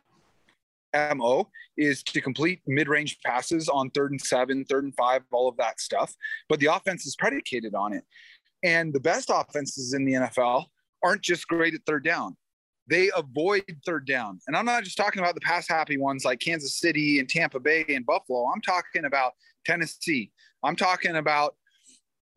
[0.93, 5.57] MO is to complete mid-range passes on third and seven, third and five, all of
[5.57, 6.15] that stuff.
[6.47, 8.03] But the offense is predicated on it.
[8.63, 10.65] And the best offenses in the NFL
[11.03, 12.35] aren't just great at third down.
[12.87, 14.39] They avoid third down.
[14.47, 17.59] And I'm not just talking about the pass happy ones like Kansas City and Tampa
[17.59, 18.47] Bay and Buffalo.
[18.53, 19.33] I'm talking about
[19.65, 20.31] Tennessee.
[20.63, 21.55] I'm talking about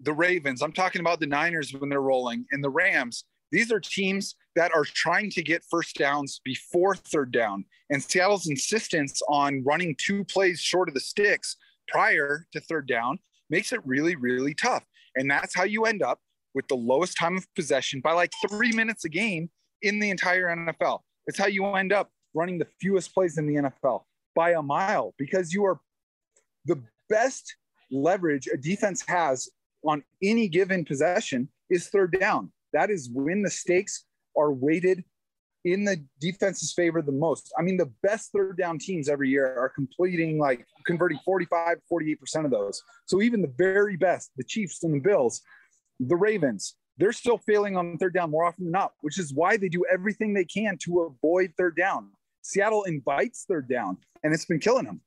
[0.01, 0.63] the Ravens.
[0.63, 3.25] I'm talking about the Niners when they're rolling and the Rams.
[3.51, 7.65] These are teams that are trying to get first downs before third down.
[7.91, 11.57] And Seattle's insistence on running two plays short of the sticks
[11.89, 13.19] prior to third down
[13.51, 14.85] makes it really, really tough.
[15.17, 16.19] And that's how you end up
[16.55, 19.51] with the lowest time of possession by like three minutes a game
[19.83, 21.01] in the entire NFL.
[21.27, 24.03] It's how you end up running the fewest plays in the NFL
[24.35, 25.81] by a mile because you are
[26.65, 27.57] the best
[27.91, 29.49] leverage a defense has
[29.85, 32.53] on any given possession is third down.
[32.73, 34.05] That is when the stakes
[34.37, 35.05] are weighted
[35.65, 37.53] in the defense's favor the most.
[37.59, 42.45] I mean, the best third down teams every year are completing like converting 45, 48%
[42.45, 42.83] of those.
[43.07, 45.41] So even the very best, the Chiefs and the Bills,
[46.01, 49.57] the Ravens, they're still failing on third down more often than not, which is why
[49.57, 52.11] they do everything they can to avoid third down.
[52.43, 55.01] Seattle invites third down, and it's been killing them.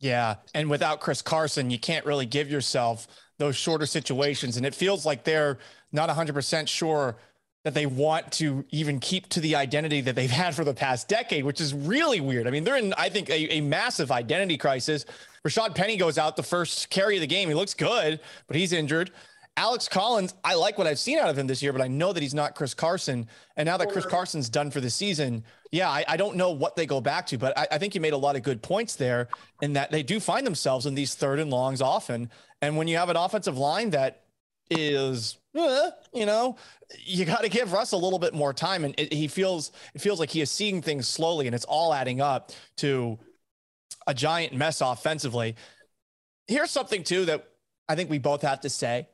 [0.00, 0.36] Yeah.
[0.54, 3.06] And without Chris Carson, you can't really give yourself
[3.38, 4.56] those shorter situations.
[4.56, 5.58] And it feels like they're
[5.92, 7.16] not 100% sure
[7.64, 11.08] that they want to even keep to the identity that they've had for the past
[11.08, 12.46] decade, which is really weird.
[12.46, 15.06] I mean, they're in, I think, a, a massive identity crisis.
[15.46, 17.48] Rashad Penny goes out the first carry of the game.
[17.48, 19.10] He looks good, but he's injured.
[19.56, 22.12] Alex Collins, I like what I've seen out of him this year, but I know
[22.12, 23.28] that he's not Chris Carson.
[23.56, 26.74] And now that Chris Carson's done for the season, yeah, I, I don't know what
[26.74, 28.96] they go back to, but I, I, think you made a lot of good points
[28.96, 29.28] there
[29.62, 32.30] in that they do find themselves in these third and longs often.
[32.62, 34.24] And when you have an offensive line that
[34.70, 36.56] is, eh, you know,
[37.04, 40.00] you got to give Russ a little bit more time, and it, he feels it
[40.00, 43.18] feels like he is seeing things slowly, and it's all adding up to
[44.06, 45.56] a giant mess offensively.
[46.46, 47.48] Here's something too that
[47.88, 49.08] I think we both have to say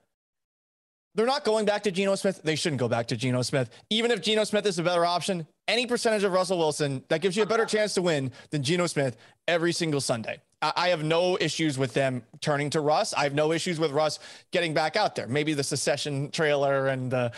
[1.14, 2.40] they're not going back to Geno Smith.
[2.42, 3.70] They shouldn't go back to Geno Smith.
[3.90, 7.36] Even if Geno Smith is a better option, any percentage of Russell Wilson that gives
[7.36, 10.40] you a better chance to win than Geno Smith every single Sunday.
[10.60, 13.14] I have no issues with them turning to Russ.
[13.14, 14.18] I have no issues with Russ
[14.50, 15.26] getting back out there.
[15.26, 17.32] Maybe the secession trailer and the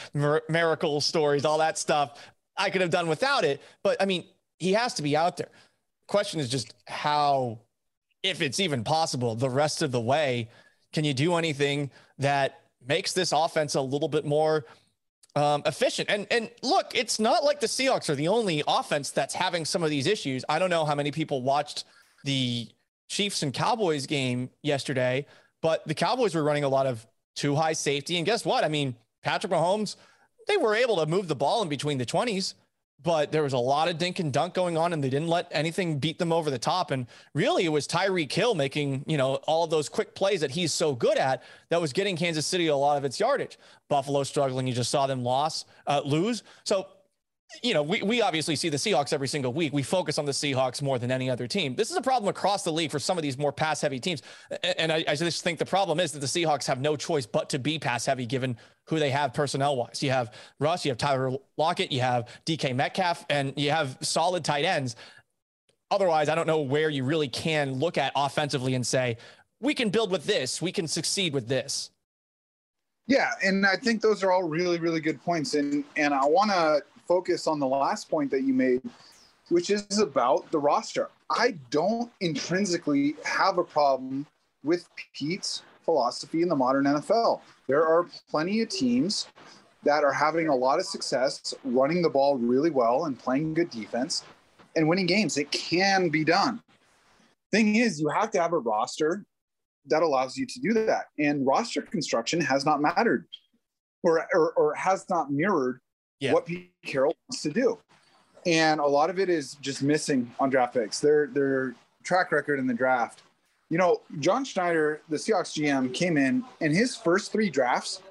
[0.49, 2.19] miracle stories, all that stuff,
[2.57, 3.61] I could have done without it.
[3.85, 4.25] But I mean,
[4.59, 5.51] he has to be out there.
[6.09, 7.61] Question is just how,
[8.23, 10.49] if it's even possible, the rest of the way,
[10.93, 14.65] can you do anything that makes this offense a little bit more
[15.35, 16.11] um, efficient.
[16.11, 19.83] And and look, it's not like the Seahawks are the only offense that's having some
[19.83, 20.45] of these issues.
[20.49, 21.85] I don't know how many people watched
[22.25, 22.69] the
[23.09, 25.27] Chiefs and Cowboys game yesterday,
[25.61, 28.17] but the Cowboys were running a lot of two high safety.
[28.17, 28.65] And guess what?
[28.65, 29.97] I mean, Patrick Mahomes,
[30.49, 32.55] they were able to move the ball in between the 20s
[33.03, 35.49] but there was a lot of dink and dunk going on and they didn't let
[35.51, 36.91] anything beat them over the top.
[36.91, 40.51] And really it was Tyreek Hill making, you know, all of those quick plays that
[40.51, 43.59] he's so good at that was getting Kansas City a lot of its yardage.
[43.89, 44.67] Buffalo struggling.
[44.67, 46.43] You just saw them loss, uh, lose.
[46.65, 46.87] So
[47.63, 49.73] you know, we, we obviously see the Seahawks every single week.
[49.73, 51.75] We focus on the Seahawks more than any other team.
[51.75, 54.23] This is a problem across the league for some of these more pass heavy teams.
[54.79, 57.51] And I, I, just think the problem is that the Seahawks have no choice but
[57.51, 60.03] to be pass heavy given who they have personnel wise.
[60.03, 64.45] You have Russ, you have Tyler Lockett, you have DK Metcalf, and you have solid
[64.45, 64.97] tight ends.
[65.91, 69.19] Otherwise, I don't know where you really can look at offensively and say,
[69.61, 71.91] we can build with this, we can succeed with this.
[73.07, 75.55] Yeah, and I think those are all really, really good points.
[75.55, 78.81] And and I want to focus on the last point that you made,
[79.51, 81.11] which is about the roster.
[81.29, 84.27] I don't intrinsically have a problem
[84.65, 87.43] with Pete's philosophy in the modern NFL.
[87.69, 89.29] There are plenty of teams
[89.83, 93.69] that are having a lot of success running the ball really well and playing good
[93.69, 94.25] defense
[94.75, 95.37] and winning games.
[95.37, 96.63] It can be done.
[97.51, 99.27] Thing is, you have to have a roster
[99.89, 101.07] that allows you to do that.
[101.19, 103.27] And roster construction has not mattered
[104.03, 105.82] or, or, or has not mirrored
[106.23, 106.33] yeah.
[106.33, 107.79] what Pete Carroll wants to do.
[108.47, 111.01] And a lot of it is just missing on draft picks.
[111.01, 113.23] Their their track record in the draft.
[113.71, 118.03] You know, John Schneider, the Seahawks GM, came in and his first three drafts,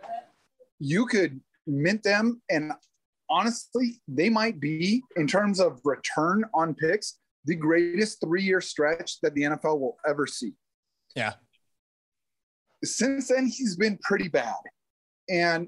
[0.80, 2.42] you could mint them.
[2.50, 2.72] And
[3.30, 9.20] honestly, they might be, in terms of return on picks, the greatest three year stretch
[9.22, 10.54] that the NFL will ever see.
[11.16, 11.34] Yeah.
[12.84, 14.56] Since then, he's been pretty bad.
[15.30, 15.68] And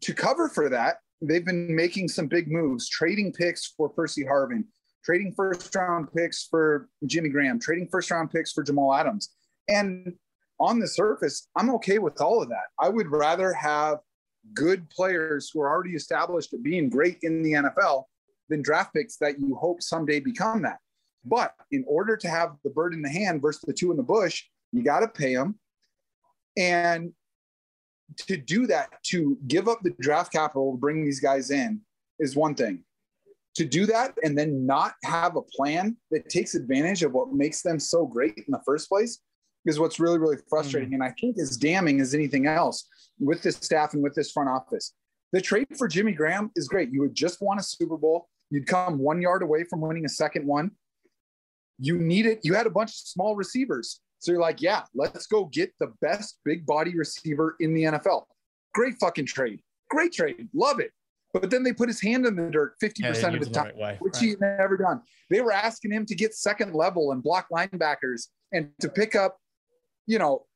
[0.00, 4.64] to cover for that, they've been making some big moves, trading picks for Percy Harvin,
[5.04, 9.30] trading first round picks for Jimmy Graham, trading first round picks for Jamal Adams.
[9.68, 10.14] And
[10.60, 12.68] on the surface, I'm okay with all of that.
[12.80, 13.98] I would rather have
[14.54, 18.04] good players who are already established at being great in the NFL
[18.48, 20.78] than draft picks that you hope someday become that.
[21.24, 24.02] But in order to have the bird in the hand versus the two in the
[24.02, 25.58] bush, you got to pay them.
[26.56, 27.12] And
[28.16, 31.80] to do that, to give up the draft capital to bring these guys in
[32.18, 32.84] is one thing.
[33.56, 37.62] To do that and then not have a plan that takes advantage of what makes
[37.62, 39.20] them so great in the first place
[39.66, 40.90] is what's really, really frustrating.
[40.90, 41.02] Mm-hmm.
[41.02, 44.48] And I think as damning as anything else with this staff and with this front
[44.48, 44.94] office.
[45.32, 46.90] The trade for Jimmy Graham is great.
[46.90, 48.28] You would just won a Super Bowl.
[48.50, 50.70] You'd come one yard away from winning a second one.
[51.78, 54.00] You needed, you had a bunch of small receivers.
[54.18, 58.24] So you're like, yeah, let's go get the best big body receiver in the NFL.
[58.74, 59.60] Great fucking trade.
[59.90, 60.48] Great trade.
[60.54, 60.90] Love it.
[61.32, 63.82] But then they put his hand in the dirt 50% yeah, of the time, the
[63.82, 64.22] right which right.
[64.22, 65.02] he never done.
[65.30, 69.38] They were asking him to get second level and block linebackers and to pick up,
[70.06, 70.46] you know,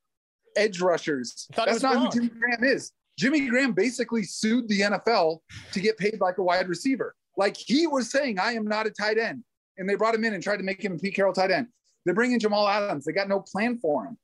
[0.56, 1.46] edge rushers.
[1.54, 2.06] That's not wrong.
[2.06, 2.92] who Jimmy Graham is.
[3.18, 5.38] Jimmy Graham basically sued the NFL
[5.72, 7.14] to get paid like a wide receiver.
[7.36, 9.44] Like he was saying, I am not a tight end.
[9.78, 11.68] And they brought him in and tried to make him a Pete Carroll tight end.
[12.04, 13.04] They're bringing Jamal Adams.
[13.04, 14.18] They got no plan for him.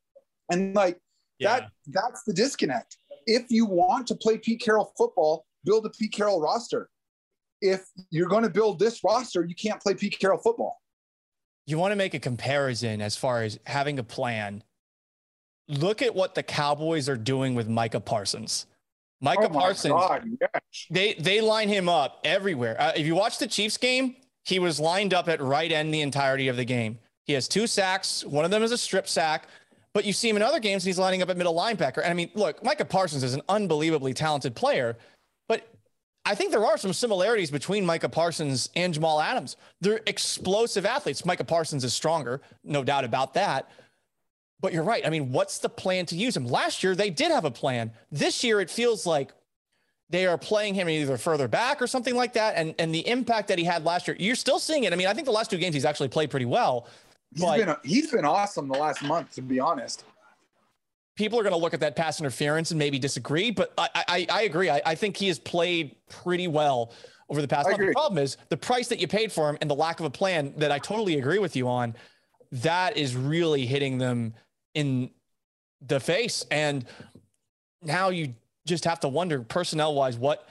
[0.50, 0.98] And like
[1.38, 1.60] yeah.
[1.60, 2.96] that, that's the disconnect.
[3.26, 6.88] If you want to play Pete Carroll football, build a Pete Carroll roster.
[7.60, 10.80] If you're going to build this roster, you can't play Pete Carroll football.
[11.66, 14.62] You want to make a comparison as far as having a plan.
[15.68, 18.66] Look at what the Cowboys are doing with Micah Parsons.
[19.20, 19.92] Micah Oh Parsons.
[19.92, 20.86] God, yes.
[20.90, 22.80] They they line him up everywhere.
[22.80, 26.00] Uh, if you watch the Chiefs game, he was lined up at right end the
[26.00, 27.00] entirety of the game.
[27.28, 28.24] He has two sacks.
[28.24, 29.46] One of them is a strip sack.
[29.92, 31.98] But you see him in other games, and he's lining up at middle linebacker.
[31.98, 34.96] And I mean, look, Micah Parsons is an unbelievably talented player,
[35.46, 35.68] but
[36.24, 39.56] I think there are some similarities between Micah Parsons and Jamal Adams.
[39.80, 41.24] They're explosive athletes.
[41.24, 43.70] Micah Parsons is stronger, no doubt about that.
[44.60, 45.06] But you're right.
[45.06, 46.46] I mean, what's the plan to use him?
[46.46, 47.92] Last year, they did have a plan.
[48.10, 49.32] This year, it feels like
[50.10, 52.56] they are playing him either further back or something like that.
[52.56, 54.92] And, and the impact that he had last year, you're still seeing it.
[54.92, 56.88] I mean, I think the last two games he's actually played pretty well.
[57.32, 60.04] He's But been he's been awesome the last month, to be honest.
[61.16, 64.26] people are going to look at that pass interference and maybe disagree, but I, I,
[64.30, 64.70] I agree.
[64.70, 66.92] I, I think he has played pretty well
[67.28, 67.80] over the past month.
[67.80, 70.10] The problem is the price that you paid for him and the lack of a
[70.10, 71.94] plan that I totally agree with you on.
[72.52, 74.32] That is really hitting them
[74.74, 75.10] in
[75.86, 76.46] the face.
[76.50, 76.86] And
[77.82, 80.48] now you just have to wonder personnel wise, what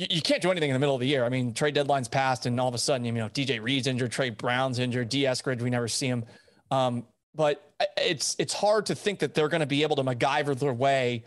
[0.00, 1.24] you, you can't do anything in the middle of the year.
[1.24, 4.10] I mean, trade deadline's passed, and all of a sudden, you know, DJ Reed's injured,
[4.10, 5.24] Trey Brown's injured, D.
[5.24, 6.24] Eskridge, we never see him.
[6.70, 10.58] Um, but it's it's hard to think that they're going to be able to MacGyver
[10.58, 11.24] their way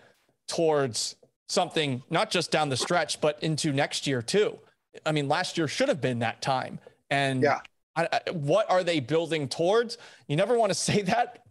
[0.48, 1.16] towards
[1.48, 4.58] something not just down the stretch, but into next year too.
[5.06, 6.80] I mean, last year should have been that time.
[7.10, 7.60] And Yeah.
[7.96, 9.98] I, I, what are they building towards?
[10.28, 11.44] You never want to say that.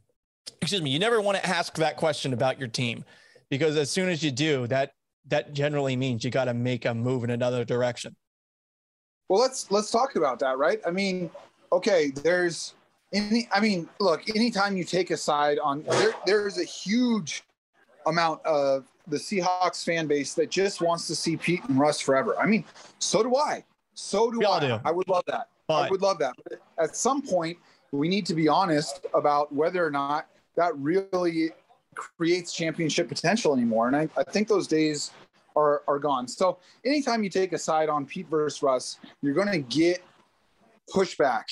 [0.60, 0.90] Excuse me.
[0.90, 3.04] You never want to ask that question about your team
[3.48, 4.92] because as soon as you do, that
[5.28, 8.16] that generally means you got to make a move in another direction.
[9.28, 10.80] Well, let's let's talk about that, right?
[10.86, 11.30] I mean,
[11.72, 12.74] okay, there's
[13.12, 13.48] any.
[13.52, 17.44] I mean, look, anytime you take a side on, there, there's a huge
[18.06, 22.38] amount of the Seahawks fan base that just wants to see Pete and Russ forever.
[22.38, 22.64] I mean,
[22.98, 23.64] so do I.
[23.94, 24.60] So do I.
[24.60, 24.80] do.
[24.84, 25.48] I would love that.
[25.68, 26.34] I would love that.
[26.44, 27.56] But at some point,
[27.92, 31.52] we need to be honest about whether or not that really
[31.94, 33.88] creates championship potential anymore.
[33.88, 35.10] And I, I think those days
[35.56, 36.26] are, are gone.
[36.26, 40.02] So anytime you take a side on Pete versus Russ, you're going to get
[40.90, 41.44] pushback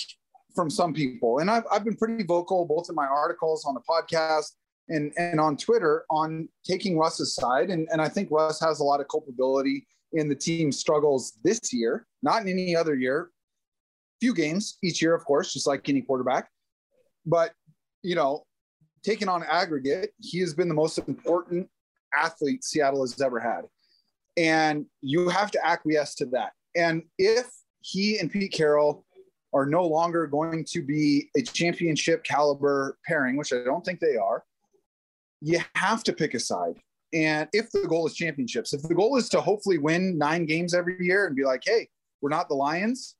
[0.55, 1.38] from some people.
[1.38, 4.53] And I've, I've been pretty vocal both in my articles on the podcast
[4.88, 7.70] and, and on Twitter on taking Russ's side.
[7.70, 11.72] And, and I think Russ has a lot of culpability in the team's struggles this
[11.72, 13.30] year, not in any other year.
[14.20, 16.51] Few games each year, of course, just like any quarterback.
[17.24, 17.53] But,
[18.03, 18.45] you know,
[19.03, 21.68] taken on aggregate, he has been the most important
[22.14, 23.62] athlete Seattle has ever had.
[24.36, 26.53] And you have to acquiesce to that.
[26.76, 29.05] And if he and Pete Carroll
[29.53, 34.16] are no longer going to be a championship caliber pairing, which I don't think they
[34.16, 34.44] are,
[35.40, 36.78] you have to pick a side.
[37.12, 40.74] And if the goal is championships, if the goal is to hopefully win nine games
[40.74, 41.88] every year and be like, hey,
[42.20, 43.16] we're not the Lions,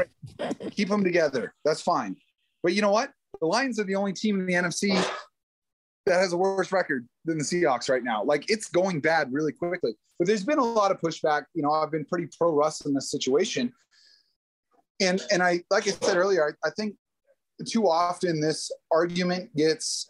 [0.70, 1.54] keep them together.
[1.64, 2.16] That's fine.
[2.62, 3.12] But you know what?
[3.44, 4.96] The Lions are the only team in the NFC
[6.06, 8.24] that has a worse record than the Seahawks right now.
[8.24, 9.92] Like it's going bad really quickly.
[10.18, 11.42] But there's been a lot of pushback.
[11.52, 13.70] You know, I've been pretty pro Russ in this situation.
[14.98, 16.94] And and I like I said earlier, I, I think
[17.68, 20.08] too often this argument gets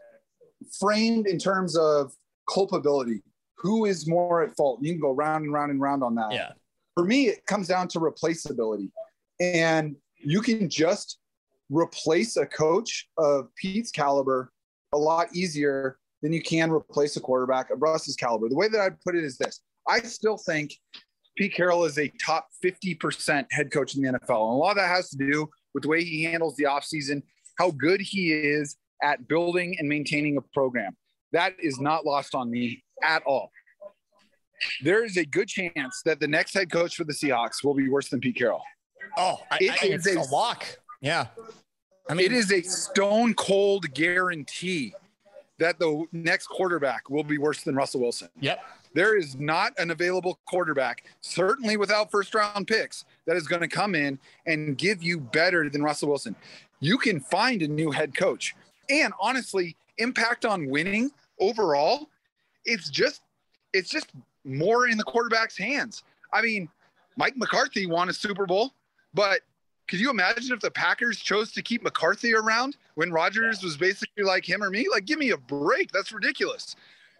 [0.78, 2.12] framed in terms of
[2.48, 3.20] culpability.
[3.56, 4.78] Who is more at fault?
[4.80, 6.30] You can go round and round and round on that.
[6.30, 6.52] Yeah.
[6.94, 8.92] For me, it comes down to replaceability.
[9.40, 11.18] And you can just
[11.70, 14.52] replace a coach of Pete's caliber
[14.92, 18.48] a lot easier than you can replace a quarterback of Russ's caliber.
[18.48, 20.72] The way that I'd put it is this I still think
[21.36, 24.20] Pete Carroll is a top 50% head coach in the NFL.
[24.20, 27.22] And a lot of that has to do with the way he handles the offseason,
[27.58, 30.96] how good he is at building and maintaining a program.
[31.32, 33.50] That is not lost on me at all.
[34.82, 37.88] There is a good chance that the next head coach for the Seahawks will be
[37.88, 38.62] worse than Pete Carroll.
[39.18, 40.64] Oh, I, It I, is it's a- a lock.
[41.04, 41.26] Yeah.
[42.08, 44.94] I mean, it is a stone cold guarantee
[45.58, 48.28] that the next quarterback will be worse than Russell Wilson.
[48.40, 48.60] Yep.
[48.94, 53.68] There is not an available quarterback, certainly without first round picks, that is going to
[53.68, 56.34] come in and give you better than Russell Wilson.
[56.80, 58.54] You can find a new head coach.
[58.88, 62.08] And honestly, impact on winning overall,
[62.64, 63.22] it's just
[63.72, 64.10] it's just
[64.44, 66.02] more in the quarterback's hands.
[66.32, 66.68] I mean,
[67.16, 68.72] Mike McCarthy won a Super Bowl,
[69.12, 69.40] but
[69.88, 74.24] could you imagine if the Packers chose to keep McCarthy around when Rodgers was basically
[74.24, 74.86] like him or me?
[74.90, 75.92] Like, give me a break.
[75.92, 76.76] That's ridiculous.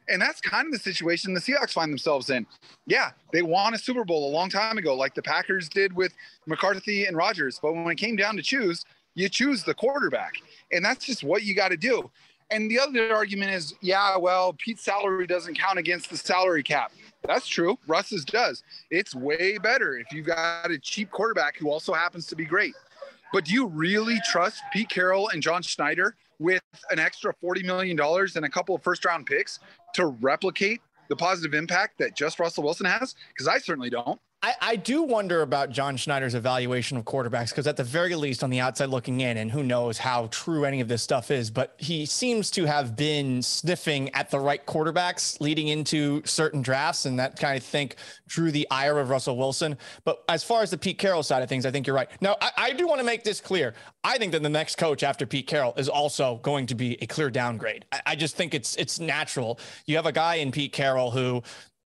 [0.08, 2.46] And that's kind of the situation the Seahawks find themselves in.
[2.86, 6.14] Yeah, they won a Super Bowl a long time ago, like the Packers did with
[6.46, 7.58] McCarthy and Rodgers.
[7.60, 8.84] But when it came down to choose,
[9.14, 10.34] you choose the quarterback.
[10.72, 12.10] And that's just what you got to do.
[12.50, 16.92] And the other argument is, yeah, well, Pete's salary doesn't count against the salary cap.
[17.26, 17.78] That's true.
[17.86, 18.62] Russ's does.
[18.90, 22.74] It's way better if you've got a cheap quarterback who also happens to be great.
[23.32, 27.98] But do you really trust Pete Carroll and John Schneider with an extra $40 million
[28.00, 29.58] and a couple of first round picks
[29.94, 33.14] to replicate the positive impact that just Russell Wilson has?
[33.28, 34.20] Because I certainly don't.
[34.44, 38.44] I, I do wonder about John Schneider's evaluation of quarterbacks because, at the very least,
[38.44, 41.50] on the outside looking in, and who knows how true any of this stuff is,
[41.50, 47.06] but he seems to have been sniffing at the right quarterbacks leading into certain drafts,
[47.06, 49.78] and that kind of think drew the ire of Russell Wilson.
[50.04, 52.10] But as far as the Pete Carroll side of things, I think you're right.
[52.20, 53.72] Now, I, I do want to make this clear.
[54.04, 57.06] I think that the next coach after Pete Carroll is also going to be a
[57.06, 57.86] clear downgrade.
[57.92, 59.58] I, I just think it's it's natural.
[59.86, 61.42] You have a guy in Pete Carroll who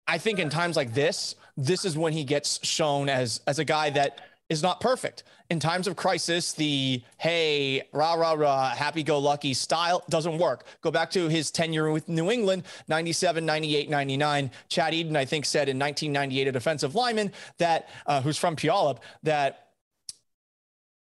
[0.07, 3.65] I think in times like this, this is when he gets shown as as a
[3.65, 5.25] guy that is not perfect.
[5.51, 10.67] In times of crisis, the hey, rah, rah, rah, happy go lucky style doesn't work.
[10.83, 14.51] Go back to his tenure with New England, 97, 98, 99.
[14.69, 18.99] Chad Eaton, I think, said in 1998, a defensive lineman that, uh, who's from Puyallup,
[19.25, 19.67] that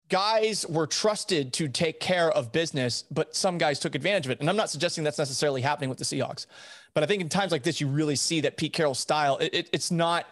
[0.10, 4.39] guys were trusted to take care of business, but some guys took advantage of it.
[4.41, 6.45] And I'm not suggesting that's necessarily happening with the Seahawks,
[6.93, 9.38] but I think in times like this, you really see that Pete Carroll's style.
[9.38, 10.28] It, it, it's not.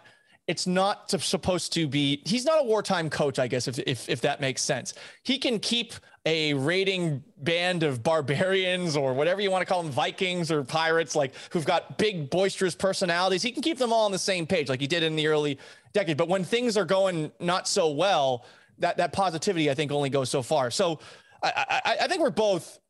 [0.48, 2.20] It's not supposed to be.
[2.24, 4.94] He's not a wartime coach, I guess, if, if if that makes sense.
[5.22, 5.94] He can keep
[6.26, 11.14] a raiding band of barbarians or whatever you want to call them, Vikings or pirates,
[11.14, 13.42] like who've got big boisterous personalities.
[13.42, 15.58] He can keep them all on the same page, like he did in the early
[15.92, 16.16] decade.
[16.16, 18.44] But when things are going not so well,
[18.78, 20.70] that that positivity I think only goes so far.
[20.70, 20.98] So
[21.42, 22.80] I, I, I think we're both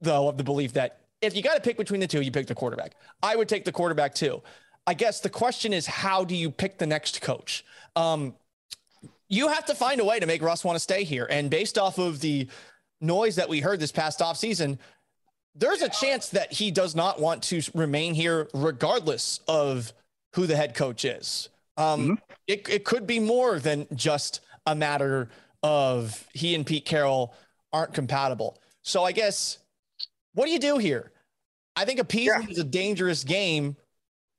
[0.00, 2.46] though of the belief that if you got to pick between the two, you pick
[2.46, 2.94] the quarterback.
[3.22, 4.42] I would take the quarterback too.
[4.86, 7.64] I guess the question is how do you pick the next coach?
[7.96, 8.34] Um,
[9.28, 11.26] you have to find a way to make Russ want to stay here.
[11.30, 12.48] And based off of the
[13.00, 14.78] noise that we heard this past offseason,
[15.54, 19.92] there's a chance that he does not want to remain here regardless of
[20.34, 21.48] who the head coach is.
[21.76, 22.14] Um, mm-hmm.
[22.46, 25.28] it, it could be more than just a matter
[25.62, 27.34] of he and Pete Carroll
[27.72, 28.60] aren't compatible.
[28.82, 29.58] So I guess
[30.34, 31.12] what do you do here?
[31.76, 32.50] I think appeasement yeah.
[32.52, 33.76] is a dangerous game.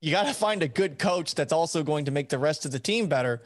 [0.01, 2.71] You got to find a good coach that's also going to make the rest of
[2.71, 3.41] the team better.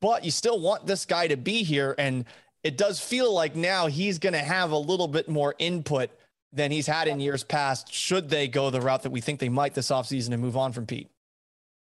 [0.00, 1.94] But you still want this guy to be here.
[1.98, 2.24] And
[2.64, 6.10] it does feel like now he's going to have a little bit more input
[6.52, 9.48] than he's had in years past, should they go the route that we think they
[9.48, 11.08] might this offseason and move on from Pete.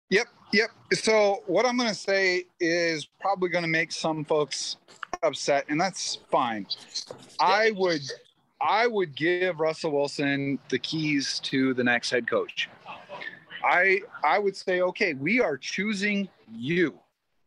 [0.09, 0.69] Yep, yep.
[0.91, 4.77] So what I'm going to say is probably going to make some folks
[5.23, 6.65] upset, and that's fine.
[7.39, 8.01] I would,
[8.59, 12.69] I would give Russell Wilson the keys to the next head coach.
[13.63, 16.99] I, I would say, okay, we are choosing you.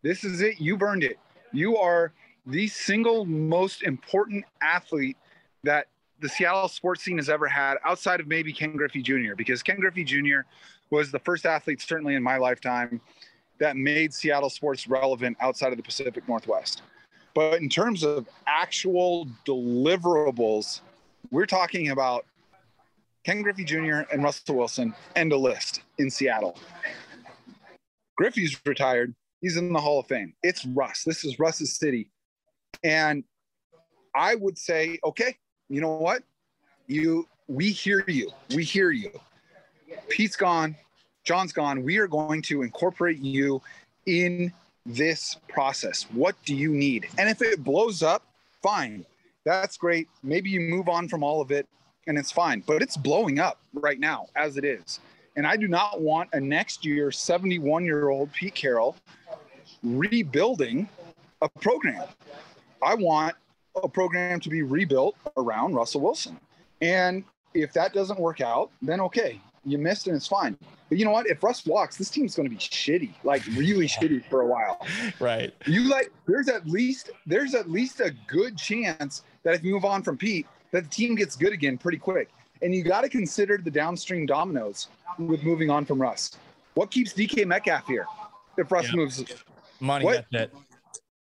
[0.03, 0.61] This is it.
[0.61, 1.19] You've earned it.
[1.53, 2.13] You are
[2.47, 5.17] the single most important athlete
[5.63, 5.87] that
[6.21, 9.35] the Seattle sports scene has ever had, outside of maybe Ken Griffey Jr.
[9.37, 10.41] Because Ken Griffey Jr
[10.91, 13.01] was the first athlete, certainly in my lifetime,
[13.59, 16.83] that made Seattle sports relevant outside of the Pacific Northwest.
[17.35, 20.81] But in terms of actual deliverables,
[21.31, 22.27] we're talking about
[23.25, 24.03] Ken Griffey Jr.
[24.13, 26.57] and Russell Wilson, end a list in Seattle.
[28.17, 29.15] Griffey's retired.
[29.41, 30.35] He's in the Hall of Fame.
[30.43, 31.05] It's Russ.
[31.05, 32.11] This is Russ's city.
[32.83, 33.25] And
[34.15, 35.37] I would say, okay,
[35.69, 36.23] you know what?
[36.87, 38.31] You we hear you.
[38.55, 39.11] We hear you.
[40.09, 40.77] Pete's gone,
[41.25, 41.83] John's gone.
[41.83, 43.61] We are going to incorporate you
[44.07, 44.53] in
[44.87, 46.05] this process.
[46.13, 47.09] What do you need?
[47.19, 48.25] And if it blows up,
[48.63, 49.05] fine.
[49.45, 50.09] That's great.
[50.23, 51.67] Maybe you move on from all of it
[52.07, 52.63] and it's fine.
[52.67, 55.01] But it's blowing up right now as it is.
[55.37, 58.97] And I do not want a next year 71 year old Pete Carroll
[59.83, 60.89] rebuilding
[61.43, 62.07] a program.
[62.83, 63.35] I want
[63.83, 66.39] a program to be rebuilt around Russell Wilson.
[66.81, 67.25] And
[67.55, 70.57] if that doesn't work out, then okay, you missed and it's fine.
[70.89, 71.27] But you know what?
[71.27, 74.85] If Russ walks, this team's going to be shitty, like really shitty for a while.
[75.21, 75.55] Right.
[75.67, 79.85] You like there's at least there's at least a good chance that if you move
[79.85, 82.31] on from Pete, that the team gets good again pretty quick.
[82.63, 86.33] And you got to consider the downstream dominoes with moving on from Russ.
[86.75, 88.07] What keeps DK Metcalf here
[88.57, 88.97] if Russ yeah.
[88.97, 89.25] moves?
[89.81, 90.05] Money.
[90.05, 90.27] What?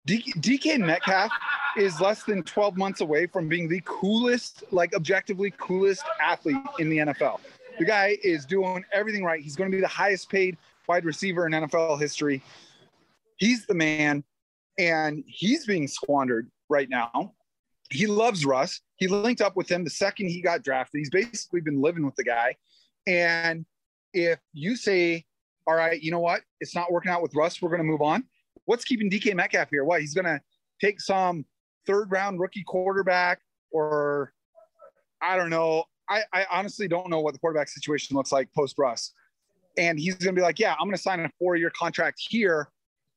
[0.06, 1.30] DK Metcalf
[1.76, 6.88] is less than 12 months away from being the coolest, like objectively coolest athlete in
[6.88, 7.40] the NFL.
[7.78, 9.40] The guy is doing everything right.
[9.40, 10.56] He's going to be the highest paid
[10.88, 12.42] wide receiver in NFL history.
[13.36, 14.24] He's the man,
[14.78, 17.34] and he's being squandered right now.
[17.90, 18.80] He loves Russ.
[18.96, 20.98] He linked up with him the second he got drafted.
[20.98, 22.56] He's basically been living with the guy.
[23.06, 23.64] And
[24.12, 25.24] if you say,
[25.66, 26.42] all right, you know what?
[26.60, 27.62] It's not working out with Russ.
[27.62, 28.24] We're going to move on.
[28.66, 29.84] What's keeping DK Metcalf here?
[29.84, 30.00] What?
[30.00, 30.40] He's going to
[30.80, 31.44] take some
[31.86, 34.32] third round rookie quarterback or
[35.20, 38.76] I don't know, I, I honestly don't know what the quarterback situation looks like post
[38.78, 39.12] Russ.
[39.76, 42.20] And he's going to be like, yeah, I'm going to sign a four year contract
[42.28, 42.68] here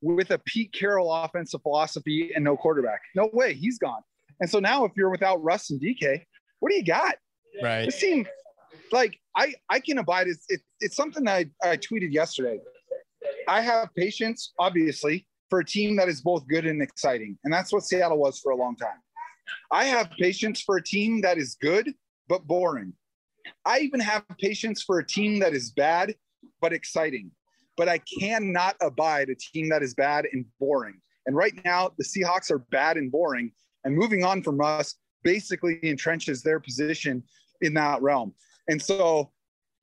[0.01, 3.01] with a Pete Carroll offensive philosophy and no quarterback.
[3.15, 4.01] No way, he's gone.
[4.41, 6.23] And so now, if you're without Russ and DK,
[6.59, 7.15] what do you got?
[7.63, 7.85] Right.
[7.85, 8.27] This team,
[8.91, 10.27] like I I can abide.
[10.27, 12.59] It's it, it's something that I, I tweeted yesterday.
[13.47, 17.71] I have patience, obviously, for a team that is both good and exciting, and that's
[17.71, 18.99] what Seattle was for a long time.
[19.71, 21.93] I have patience for a team that is good
[22.27, 22.93] but boring.
[23.65, 26.15] I even have patience for a team that is bad
[26.61, 27.31] but exciting.
[27.77, 30.99] But I cannot abide a team that is bad and boring.
[31.25, 33.51] And right now, the Seahawks are bad and boring.
[33.83, 37.23] And moving on from Russ basically entrenches their position
[37.61, 38.33] in that realm.
[38.67, 39.31] And so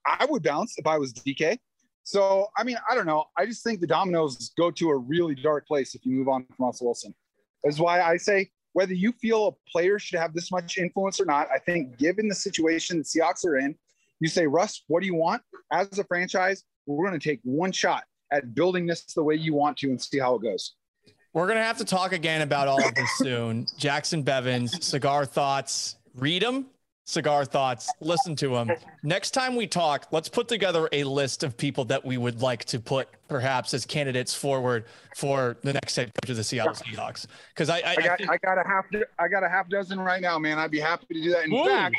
[0.07, 1.59] I would bounce if I was DK.
[2.05, 3.27] So, I mean, I don't know.
[3.37, 6.45] I just think the dominoes go to a really dark place if you move on
[6.45, 7.15] from Russell Wilson.
[7.63, 11.25] That's why I say whether you feel a player should have this much influence or
[11.25, 13.75] not, I think given the situation the Seahawks are in,
[14.21, 15.43] you say, Russ, what do you want?
[15.73, 19.55] As a franchise, we're going to take one shot at building this the way you
[19.55, 20.75] want to and see how it goes.
[21.39, 23.69] We're going to have to talk again about all of this soon.
[23.77, 26.67] Jacson Bevens, cigar thoughts, read them.
[27.05, 28.73] Cigar thoughts, listen to them.
[29.05, 32.65] Next time we talk, let's put together a list of people that we would like
[32.65, 37.29] to put perhaps as candidates forward for the next head coach of the Seattle Seahawks.
[37.55, 38.87] Because I, I, I, got, I, got a half,
[39.21, 40.59] I got a half dozen right now, man.
[40.59, 41.45] I'd be happy to do that.
[41.45, 41.65] In Ooh.
[41.65, 41.97] fact,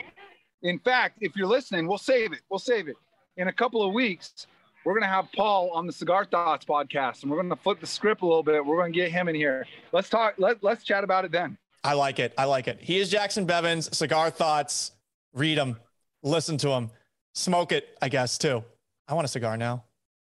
[0.63, 2.41] in fact, if you're listening, we'll save it.
[2.49, 2.97] We'll save it.
[3.37, 4.47] In a couple of weeks,
[4.86, 7.80] we're going to have Paul on the Cigar Thoughts podcast, and we're going to flip
[7.80, 8.65] the script a little bit.
[8.65, 9.65] We're going to get him in here.
[9.91, 10.36] Let's talk.
[10.38, 11.57] Let, let's chat about it then.
[11.84, 12.34] I like it.
[12.38, 12.80] I like it.
[12.82, 14.91] He is Jacson Bevens, Cigar Thoughts.
[15.34, 15.77] Read them,
[16.23, 16.89] listen to them,
[17.34, 18.63] smoke it, I guess, too.
[19.07, 19.84] I want a cigar now.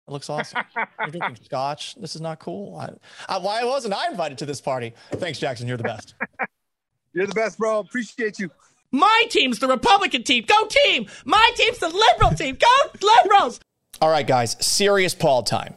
[0.09, 0.63] It looks awesome.
[0.77, 1.95] You're drinking scotch.
[1.97, 2.77] This is not cool.
[2.77, 2.91] I,
[3.29, 4.95] I, why wasn't I invited to this party?
[5.13, 5.69] Thanks, Jacson.
[5.69, 6.15] You're the best.
[7.13, 7.81] You're the best, bro.
[7.81, 8.51] Appreciate you.
[8.91, 10.45] My team's the Republican team.
[10.47, 11.07] Go team.
[11.25, 12.57] My team's the liberal team.
[12.59, 13.61] Go liberals.
[14.01, 14.57] All right, guys.
[14.61, 15.75] Serious Paul time.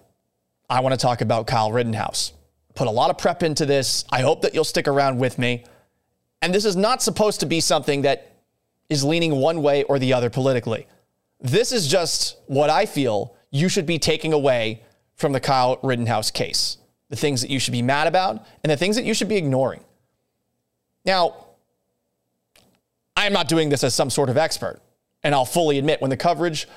[0.70, 2.34] I want to talk about Kyle Rittenhouse.
[2.76, 4.06] Put a lot of prep into this.
[4.12, 5.66] I hope that you'll stick around with me.
[6.42, 8.36] And this is not supposed to be something that
[8.90, 10.86] is leaning one way or the other politically.
[11.40, 14.84] This is just what I feel you should be taking away
[15.16, 16.78] from the Kyle Rittenhouse case.
[17.10, 19.38] The things that you should be mad about and the things that you should be
[19.38, 19.84] ignoring.
[21.06, 21.48] Now,
[23.18, 24.80] I am not doing this as some sort of expert.
[25.24, 26.68] And I'll fully admit when the coverage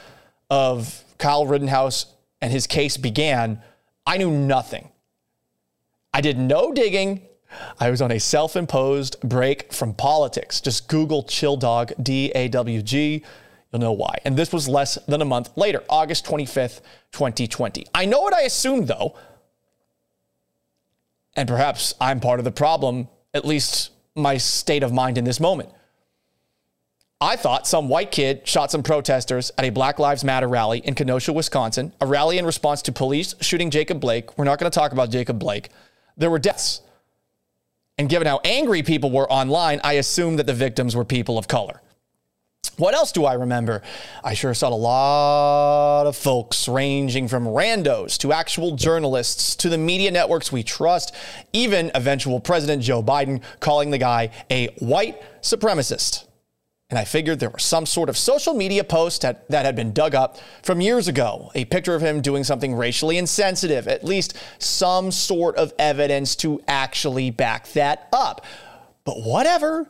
[0.50, 2.06] of Kyle Rittenhouse
[2.40, 3.62] and his case began,
[4.06, 4.90] I knew nothing.
[6.12, 7.22] I did no digging
[7.78, 10.60] I was on a self imposed break from politics.
[10.60, 13.22] Just Google Chill Dog, D A W G.
[13.72, 14.18] You'll know why.
[14.24, 16.80] And this was less than a month later, August 25th,
[17.12, 17.86] 2020.
[17.94, 19.16] I know what I assumed, though.
[21.36, 25.40] And perhaps I'm part of the problem, at least my state of mind in this
[25.40, 25.70] moment.
[27.20, 30.94] I thought some white kid shot some protesters at a Black Lives Matter rally in
[30.94, 34.36] Kenosha, Wisconsin, a rally in response to police shooting Jacob Blake.
[34.36, 35.70] We're not going to talk about Jacob Blake.
[36.16, 36.82] There were deaths.
[37.96, 41.48] And given how angry people were online, I assumed that the victims were people of
[41.48, 41.80] color.
[42.76, 43.82] What else do I remember?
[44.24, 49.78] I sure saw a lot of folks ranging from randos to actual journalists to the
[49.78, 51.14] media networks we trust,
[51.52, 56.26] even eventual President Joe Biden calling the guy a white supremacist.
[56.90, 59.92] And I figured there was some sort of social media post that, that had been
[59.92, 64.36] dug up from years ago, a picture of him doing something racially insensitive, at least
[64.58, 68.44] some sort of evidence to actually back that up.
[69.04, 69.88] But whatever.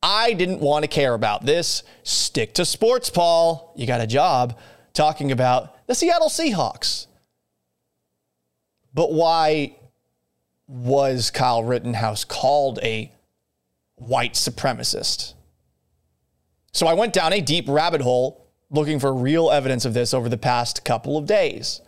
[0.00, 1.82] I didn't want to care about this.
[2.04, 3.72] Stick to sports, Paul.
[3.76, 4.56] You got a job
[4.92, 7.08] talking about the Seattle Seahawks.
[8.94, 9.76] But why
[10.68, 13.12] was Kyle Rittenhouse called a
[13.96, 15.34] white supremacist?
[16.72, 20.28] So I went down a deep rabbit hole looking for real evidence of this over
[20.28, 21.80] the past couple of days.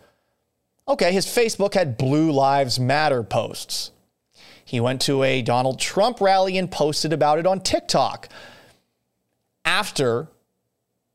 [0.87, 3.91] Okay, his Facebook had Blue Lives Matter posts.
[4.65, 8.29] He went to a Donald Trump rally and posted about it on TikTok.
[9.63, 10.27] After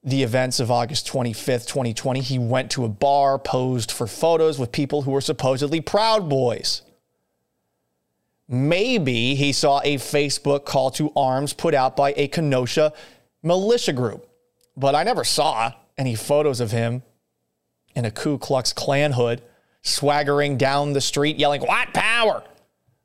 [0.05, 4.71] the events of August 25th, 2020, he went to a bar, posed for photos with
[4.71, 6.83] people who were supposedly Proud Boys.
[8.49, 12.93] Maybe he saw a Facebook call to arms put out by a Kenosha
[13.43, 14.29] militia group.
[14.77, 17.03] But I never saw any photos of him
[17.95, 19.43] in a Ku Klux Klan hood
[19.83, 22.43] swaggering down the street yelling, White power!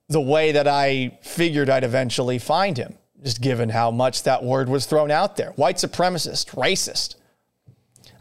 [0.10, 4.68] The way that I figured I'd eventually find him, just given how much that word
[4.68, 5.52] was thrown out there.
[5.52, 7.16] White supremacist, racist.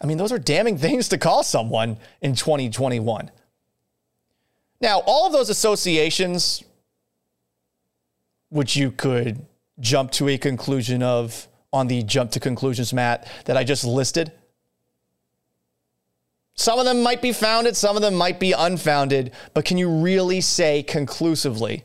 [0.00, 3.30] I mean, those are damning things to call someone in 2021.
[4.80, 6.62] Now, all of those associations,
[8.48, 9.44] which you could
[9.80, 14.32] jump to a conclusion of on the jump to conclusions, mat, that I just listed.
[16.54, 19.88] Some of them might be founded, some of them might be unfounded, but can you
[19.88, 21.84] really say conclusively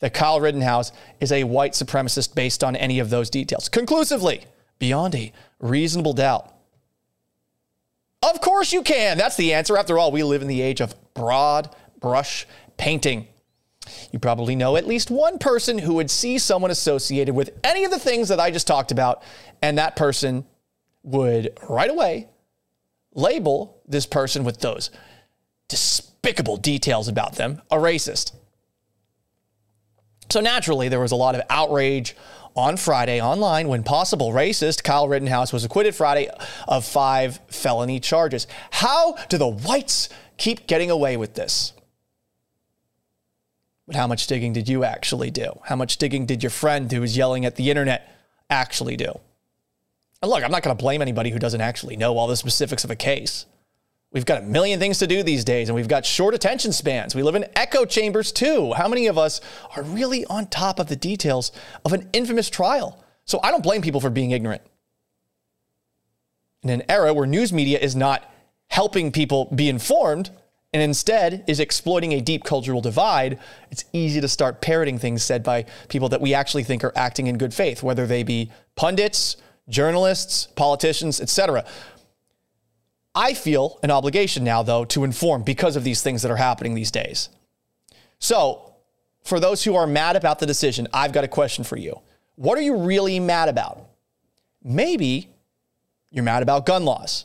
[0.00, 3.68] that Kyle Rittenhouse is a white supremacist based on any of those details?
[3.68, 4.44] Conclusively,
[4.78, 6.54] beyond a reasonable doubt.
[8.22, 9.16] Of course you can.
[9.18, 9.76] That's the answer.
[9.76, 12.46] After all, we live in the age of broad brush
[12.76, 13.26] painting.
[14.12, 17.90] You probably know at least one person who would see someone associated with any of
[17.90, 19.22] the things that I just talked about,
[19.62, 20.44] and that person
[21.02, 22.28] would right away
[23.14, 24.90] label this person with those
[25.68, 28.32] despicable details about them a racist.
[30.30, 32.14] So naturally, there was a lot of outrage
[32.54, 36.28] on Friday online when possible racist Kyle Rittenhouse was acquitted Friday
[36.66, 38.46] of five felony charges.
[38.70, 41.72] How do the whites keep getting away with this?
[43.88, 45.50] But how much digging did you actually do?
[45.64, 48.14] How much digging did your friend who was yelling at the internet
[48.50, 49.18] actually do?
[50.20, 52.84] And look, I'm not going to blame anybody who doesn't actually know all the specifics
[52.84, 53.46] of a case.
[54.12, 57.14] We've got a million things to do these days, and we've got short attention spans.
[57.14, 58.74] We live in echo chambers too.
[58.74, 59.40] How many of us
[59.74, 61.50] are really on top of the details
[61.86, 63.02] of an infamous trial?
[63.24, 64.62] So I don't blame people for being ignorant.
[66.62, 68.30] In an era where news media is not
[68.66, 70.30] helping people be informed
[70.72, 73.38] and instead is exploiting a deep cultural divide,
[73.70, 77.26] it's easy to start parroting things said by people that we actually think are acting
[77.26, 79.36] in good faith, whether they be pundits,
[79.68, 81.64] journalists, politicians, etc.
[83.14, 86.74] I feel an obligation now, though, to inform because of these things that are happening
[86.74, 87.30] these days.
[88.18, 88.74] So,
[89.24, 92.00] for those who are mad about the decision, I've got a question for you.
[92.36, 93.84] What are you really mad about?
[94.62, 95.30] Maybe
[96.10, 97.24] you're mad about gun laws.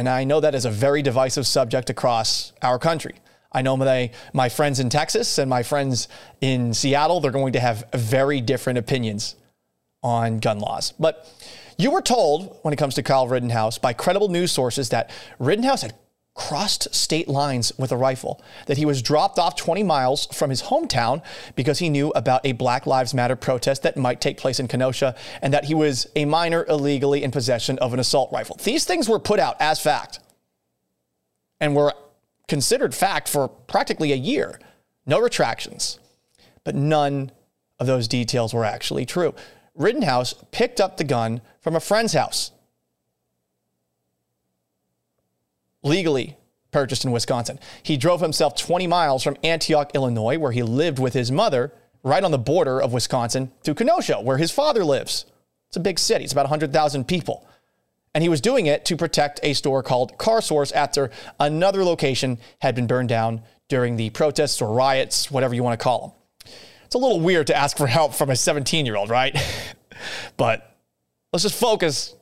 [0.00, 3.16] And I know that is a very divisive subject across our country.
[3.52, 6.08] I know my, my friends in Texas and my friends
[6.40, 9.36] in Seattle, they're going to have very different opinions
[10.02, 10.94] on gun laws.
[10.98, 11.28] But
[11.76, 15.82] you were told, when it comes to Kyle Rittenhouse, by credible news sources that Rittenhouse
[15.82, 15.92] had
[16.34, 20.62] crossed state lines with a rifle, that he was dropped off 20 miles from his
[20.62, 21.22] hometown
[21.54, 25.14] because he knew about a Black Lives Matter protest that might take place in Kenosha,
[25.42, 28.56] and that he was a minor illegally in possession of an assault rifle.
[28.62, 30.20] These things were put out as fact
[31.60, 31.92] and were
[32.48, 34.58] considered fact for practically a year.
[35.06, 35.98] No retractions.
[36.64, 37.32] But none
[37.78, 39.34] of those details were actually true.
[39.74, 42.52] Rittenhouse picked up the gun from a friend's house,
[45.82, 46.36] legally
[46.70, 47.58] purchased in Wisconsin.
[47.82, 51.72] He drove himself 20 miles from Antioch, Illinois, where he lived with his mother,
[52.02, 55.26] right on the border of Wisconsin, to Kenosha, where his father lives.
[55.68, 57.46] It's a big city, it's about 100,000 people.
[58.14, 62.38] And he was doing it to protect a store called Car Source after another location
[62.58, 66.52] had been burned down during the protests or riots, whatever you want to call them.
[66.84, 69.36] It's a little weird to ask for help from a 17 year old, right?
[70.36, 70.76] but
[71.32, 72.16] let's just focus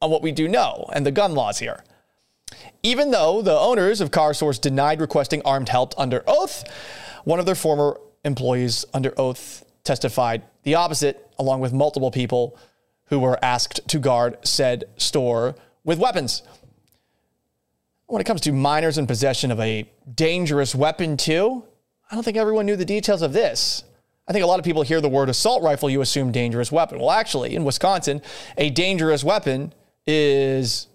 [0.00, 1.84] on what we do know and the gun laws here.
[2.84, 6.64] Even though the owners of Car Source denied requesting armed help under oath,
[7.24, 12.58] one of their former employees under oath testified the opposite, along with multiple people
[13.06, 16.42] who were asked to guard said store with weapons.
[18.06, 21.64] When it comes to minors in possession of a dangerous weapon, too,
[22.10, 23.82] I don't think everyone knew the details of this.
[24.28, 26.98] I think a lot of people hear the word assault rifle, you assume dangerous weapon.
[26.98, 28.20] Well, actually, in Wisconsin,
[28.58, 29.72] a dangerous weapon
[30.06, 30.86] is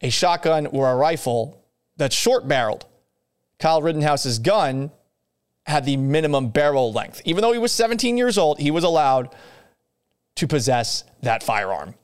[0.00, 1.64] a shotgun or a rifle
[1.96, 2.86] that's short barreled.
[3.58, 4.90] Kyle Rittenhouse's gun
[5.66, 7.22] had the minimum barrel length.
[7.24, 9.34] Even though he was 17 years old, he was allowed
[10.36, 11.94] to possess that firearm.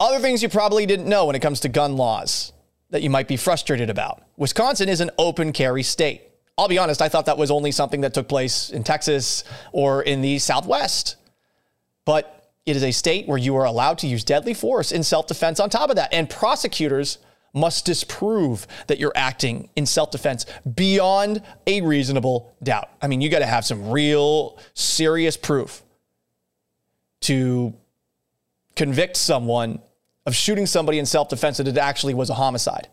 [0.00, 2.52] Other things you probably didn't know when it comes to gun laws
[2.88, 4.22] that you might be frustrated about.
[4.36, 6.22] Wisconsin is an open carry state.
[6.58, 10.02] I'll be honest, I thought that was only something that took place in Texas or
[10.02, 11.16] in the Southwest.
[12.04, 12.39] But
[12.70, 15.58] it is a state where you are allowed to use deadly force in self defense
[15.58, 16.14] on top of that.
[16.14, 17.18] And prosecutors
[17.52, 20.46] must disprove that you're acting in self defense
[20.76, 22.88] beyond a reasonable doubt.
[23.02, 25.82] I mean, you got to have some real serious proof
[27.22, 27.74] to
[28.76, 29.80] convict someone
[30.24, 32.86] of shooting somebody in self defense that it actually was a homicide.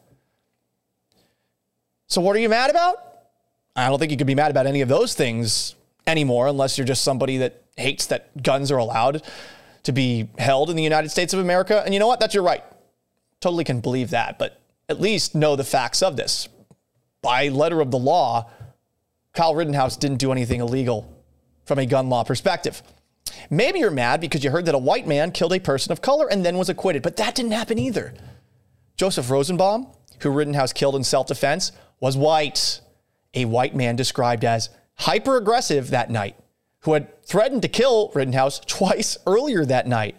[2.07, 2.95] So, what are you mad about?
[3.75, 5.75] I don't think you could be mad about any of those things
[6.07, 9.21] anymore unless you're just somebody that hates that guns are allowed
[9.87, 11.81] to be held in the United States of America.
[11.83, 12.19] And you know what?
[12.19, 12.61] That's your right.
[13.39, 16.49] Totally can believe that, but at least know the facts of this.
[17.21, 18.51] By letter of the law,
[19.33, 21.09] Kyle Rittenhouse didn't do anything illegal
[21.65, 22.83] from a gun law perspective.
[23.49, 26.27] Maybe you're mad because you heard that a white man killed a person of color
[26.29, 28.13] and then was acquitted, but that didn't happen either.
[28.97, 29.87] Joseph Rosenbaum,
[30.19, 31.71] who Rittenhouse killed in self defense,
[32.01, 32.81] was white
[33.33, 36.35] a white man described as hyper aggressive that night,
[36.81, 40.15] who had threatened to kill Rittenhouse twice earlier that night.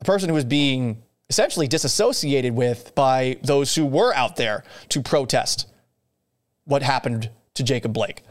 [0.00, 5.00] A person who was being essentially disassociated with by those who were out there to
[5.00, 5.66] protest
[6.64, 8.22] what happened to Jacob Blake.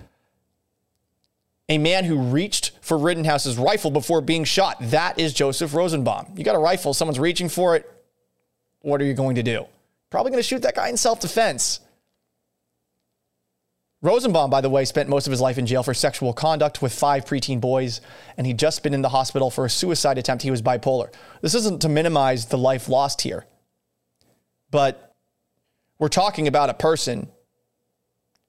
[1.70, 4.78] A man who reached for Rittenhouse's rifle before being shot.
[4.82, 6.34] That is Joseph Rosenbaum.
[6.36, 7.90] You got a rifle, someone's reaching for it.
[8.82, 9.66] what are you going to do?
[10.10, 11.80] Probably going to shoot that guy in self defense.
[14.04, 16.92] Rosenbaum, by the way, spent most of his life in jail for sexual conduct with
[16.92, 18.02] five preteen boys,
[18.36, 20.44] and he'd just been in the hospital for a suicide attempt.
[20.44, 21.14] He was bipolar.
[21.42, 23.46] This isn't to minimize the life lost here,
[24.72, 25.14] but
[26.00, 27.30] we're talking about a person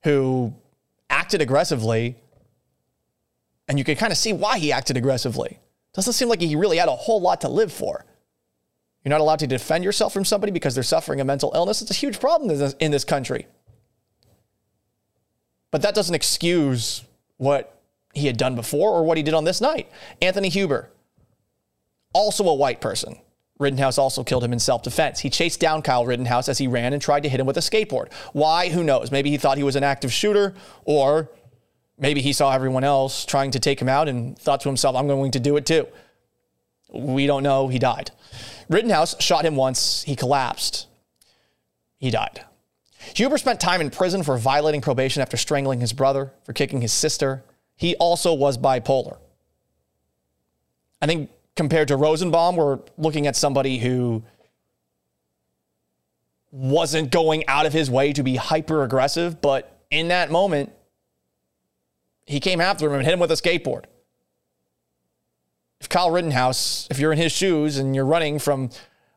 [0.05, 0.55] who
[1.11, 2.17] acted aggressively,
[3.69, 5.61] and you can kind of see why he acted aggressively.
[5.93, 8.07] Doesn't seem like he really had a whole lot to live for.
[9.05, 11.83] You're not allowed to defend yourself from somebody because they're suffering a mental illness.
[11.83, 13.47] It's a huge problem in this, in this country.
[15.73, 17.03] But that doesn't excuse
[17.39, 17.81] what
[18.15, 19.91] he had done before or what he did on this night.
[20.21, 20.91] Anthony Huber,
[22.13, 23.19] also a white person.
[23.59, 25.21] Rittenhouse also killed him in self defense.
[25.21, 27.61] He chased down Kyle Rittenhouse as he ran and tried to hit him with a
[27.61, 28.13] skateboard.
[28.33, 28.69] Why?
[28.69, 29.11] Who knows?
[29.11, 30.55] Maybe he thought he was an active shooter,
[30.85, 31.31] or
[31.99, 35.07] maybe he saw everyone else trying to take him out and thought to himself, I'm
[35.07, 35.87] going to do it too.
[36.93, 37.69] We don't know.
[37.69, 38.11] He died.
[38.69, 40.03] Rittenhouse shot him once.
[40.03, 40.87] He collapsed.
[41.99, 42.45] He died.
[43.15, 46.93] Huber spent time in prison for violating probation after strangling his brother, for kicking his
[46.93, 47.45] sister.
[47.77, 49.19] He also was bipolar.
[51.01, 54.23] I think compared to Rosenbaum, we're looking at somebody who
[56.51, 60.73] wasn't going out of his way to be hyper aggressive, but in that moment,
[62.27, 63.85] he came after him and hit him with a skateboard.
[65.81, 68.71] If Kyle Rittenhouse, if you're in his shoes and you're running from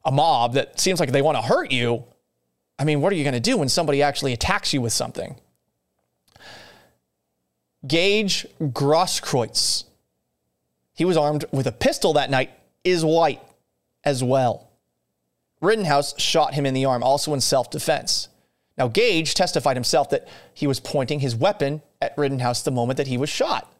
[0.04, 2.06] a mob that seems like they want to hurt you,
[2.78, 5.36] I mean, what are you going to do when somebody actually attacks you with something?
[7.88, 9.86] Gage Grosskreutz,
[10.94, 12.52] he was armed with a pistol that night,
[12.84, 13.42] is white
[14.04, 14.70] as well.
[15.62, 18.30] Rittenhouse shot him in the arm, also in self defense.
[18.78, 23.08] Now, Gage testified himself that he was pointing his weapon at Rittenhouse the moment that
[23.08, 23.72] he was shot.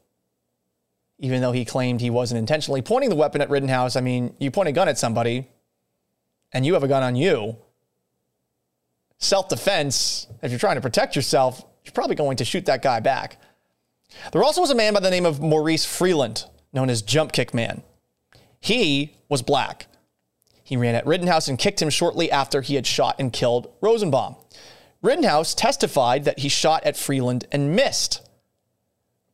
[1.20, 4.52] Even though he claimed he wasn't intentionally pointing the weapon at Rittenhouse, I mean, you
[4.52, 5.48] point a gun at somebody
[6.54, 7.58] and you have a gun on you
[9.18, 13.00] self defense, if you're trying to protect yourself, you're probably going to shoot that guy
[13.00, 13.40] back.
[14.32, 17.54] There also was a man by the name of Maurice Freeland, known as Jump Kick
[17.54, 17.84] Man.
[18.60, 19.88] He was black.
[20.64, 24.36] He ran at Rittenhouse and kicked him shortly after he had shot and killed Rosenbaum.
[25.02, 28.28] Rittenhouse testified that he shot at Freeland and missed.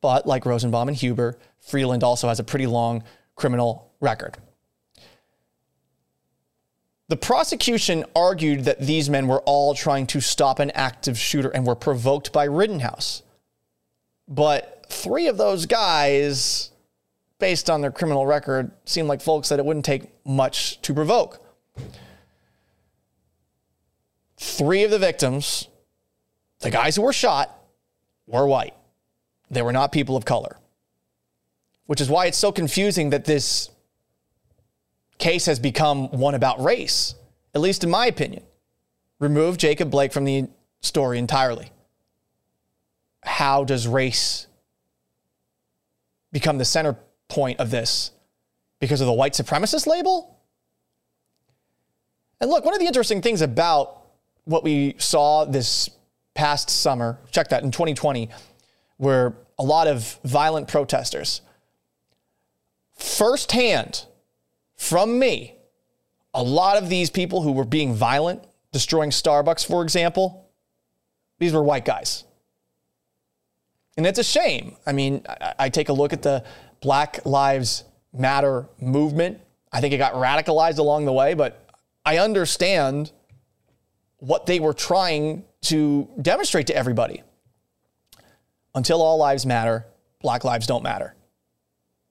[0.01, 3.03] But like Rosenbaum and Huber, Freeland also has a pretty long
[3.36, 4.38] criminal record.
[7.12, 11.68] The prosecution argued that these men were all trying to stop an active shooter and
[11.68, 13.22] were provoked by Rittenhouse.
[14.30, 16.72] But three of those guys,
[17.38, 21.45] based on their criminal record, seemed like folks that it wouldn't take much to provoke.
[24.38, 25.68] Three of the victims,
[26.62, 27.53] the guys who were shot,
[28.26, 28.76] were white.
[29.49, 30.59] They were not people of color.
[31.88, 33.70] Which is why it's so confusing that this
[35.22, 37.15] case has become one about race,
[37.55, 38.43] at least in my opinion.
[39.19, 40.49] Remove Jacob Blake from the
[40.82, 41.72] story entirely.
[43.24, 44.47] How does race
[46.32, 46.97] become the center
[47.30, 48.11] point of this?
[48.80, 50.39] Because of the white supremacist label?
[52.41, 54.01] And look, one of the interesting things about
[54.45, 55.89] what we saw this
[56.34, 58.30] past summer, check that in 2020,
[58.97, 61.41] where a lot of violent protesters
[62.95, 64.05] firsthand
[64.82, 65.55] from me,
[66.34, 70.49] a lot of these people who were being violent, destroying Starbucks, for example,
[71.38, 72.23] these were white guys.
[73.95, 74.75] And it's a shame.
[74.88, 76.43] I mean, I, I take a look at the
[76.82, 79.39] Black Lives Matter movement.
[79.71, 81.63] I think it got radicalized along the way, but
[82.03, 83.11] I understand
[84.17, 87.21] what they were trying to demonstrate to everybody.
[88.73, 89.86] Until all lives matter,
[90.21, 91.13] black lives don't matter.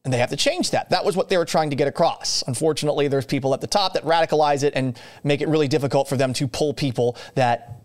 [0.04, 0.90] And they have to change that.
[0.90, 2.42] That was what they were trying to get across.
[2.46, 6.16] Unfortunately, there's people at the top that radicalize it and make it really difficult for
[6.16, 7.84] them to pull people that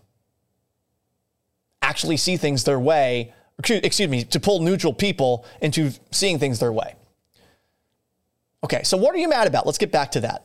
[1.82, 3.34] actually see things their way,
[3.68, 6.94] excuse me, to pull neutral people into seeing things their way.
[8.64, 9.66] Okay, so what are you mad about?
[9.66, 10.44] Let's get back to that.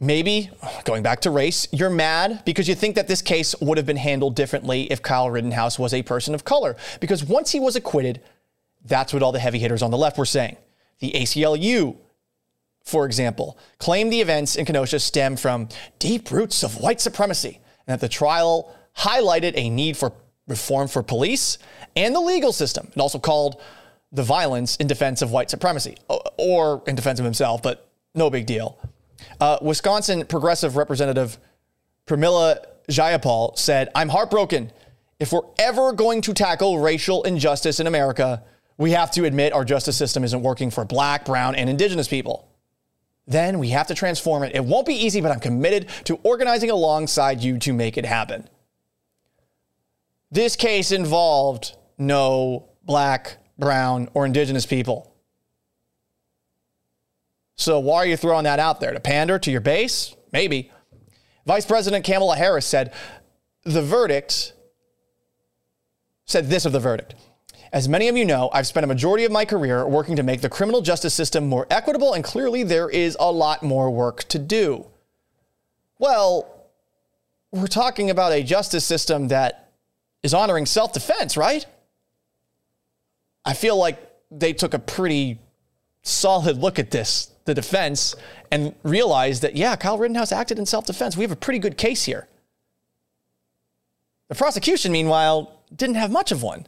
[0.00, 0.50] Maybe,
[0.84, 3.96] going back to race, you're mad because you think that this case would have been
[3.96, 6.76] handled differently if Kyle Rittenhouse was a person of color.
[7.00, 8.20] Because once he was acquitted,
[8.88, 10.56] that's what all the heavy hitters on the left were saying.
[11.00, 11.96] The ACLU,
[12.84, 15.68] for example, claimed the events in Kenosha stem from
[15.98, 20.12] deep roots of white supremacy and that the trial highlighted a need for
[20.46, 21.58] reform for police
[21.94, 22.88] and the legal system.
[22.94, 23.60] It also called
[24.10, 25.96] the violence in defense of white supremacy
[26.38, 28.78] or in defense of himself, but no big deal.
[29.40, 31.38] Uh, Wisconsin progressive representative
[32.06, 34.72] Pramila Jayapal said, I'm heartbroken.
[35.20, 38.42] If we're ever going to tackle racial injustice in America,
[38.78, 42.48] we have to admit our justice system isn't working for black, brown, and indigenous people.
[43.26, 44.54] then we have to transform it.
[44.54, 48.48] It won't be easy, but I'm committed to organizing alongside you to make it happen.
[50.30, 55.14] This case involved no black, brown, or indigenous people.
[57.56, 58.94] So why are you throwing that out there?
[58.94, 60.16] To pander to your base?
[60.32, 60.70] Maybe.
[61.44, 62.94] Vice President Kamala Harris said
[63.64, 64.54] the verdict
[66.24, 67.14] said this of the verdict.
[67.72, 70.40] As many of you know, I've spent a majority of my career working to make
[70.40, 74.38] the criminal justice system more equitable, and clearly there is a lot more work to
[74.38, 74.86] do.
[75.98, 76.54] Well,
[77.50, 79.70] we're talking about a justice system that
[80.22, 81.66] is honoring self defense, right?
[83.44, 83.98] I feel like
[84.30, 85.38] they took a pretty
[86.02, 88.14] solid look at this, the defense,
[88.50, 91.16] and realized that, yeah, Kyle Rittenhouse acted in self defense.
[91.16, 92.28] We have a pretty good case here.
[94.28, 96.66] The prosecution, meanwhile, didn't have much of one.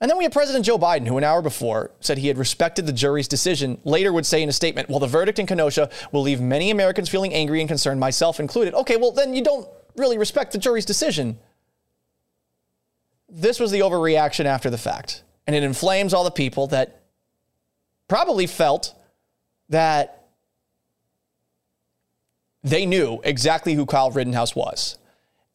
[0.00, 2.86] And then we have President Joe Biden, who an hour before said he had respected
[2.86, 6.22] the jury's decision, later would say in a statement, Well, the verdict in Kenosha will
[6.22, 8.74] leave many Americans feeling angry and concerned, myself included.
[8.74, 9.66] Okay, well, then you don't
[9.96, 11.38] really respect the jury's decision.
[13.28, 15.22] This was the overreaction after the fact.
[15.46, 17.02] And it inflames all the people that
[18.08, 18.94] probably felt
[19.70, 20.28] that
[22.62, 24.98] they knew exactly who Kyle Rittenhouse was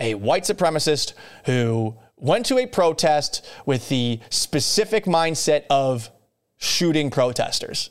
[0.02, 1.14] a white supremacist
[1.46, 6.10] who went to a protest with the specific mindset of
[6.58, 7.90] shooting protesters.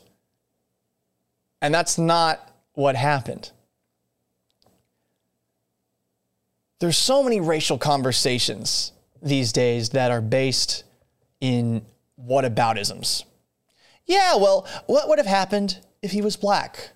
[1.61, 3.51] And that's not what happened.
[6.79, 10.83] There's so many racial conversations these days that are based
[11.39, 11.85] in
[12.19, 13.25] whataboutisms.
[14.05, 16.91] Yeah, well, what would have happened if he was black?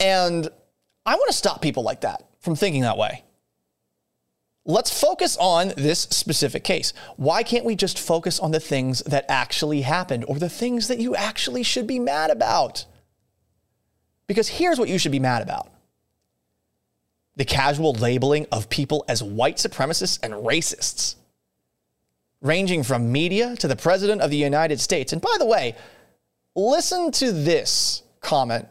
[0.00, 0.48] And
[1.04, 3.23] I want to stop people like that from thinking that way.
[4.66, 6.94] Let's focus on this specific case.
[7.16, 10.98] Why can't we just focus on the things that actually happened or the things that
[10.98, 12.86] you actually should be mad about?
[14.26, 15.68] Because here's what you should be mad about
[17.36, 21.16] the casual labeling of people as white supremacists and racists,
[22.40, 25.12] ranging from media to the President of the United States.
[25.12, 25.74] And by the way,
[26.54, 28.68] listen to this comment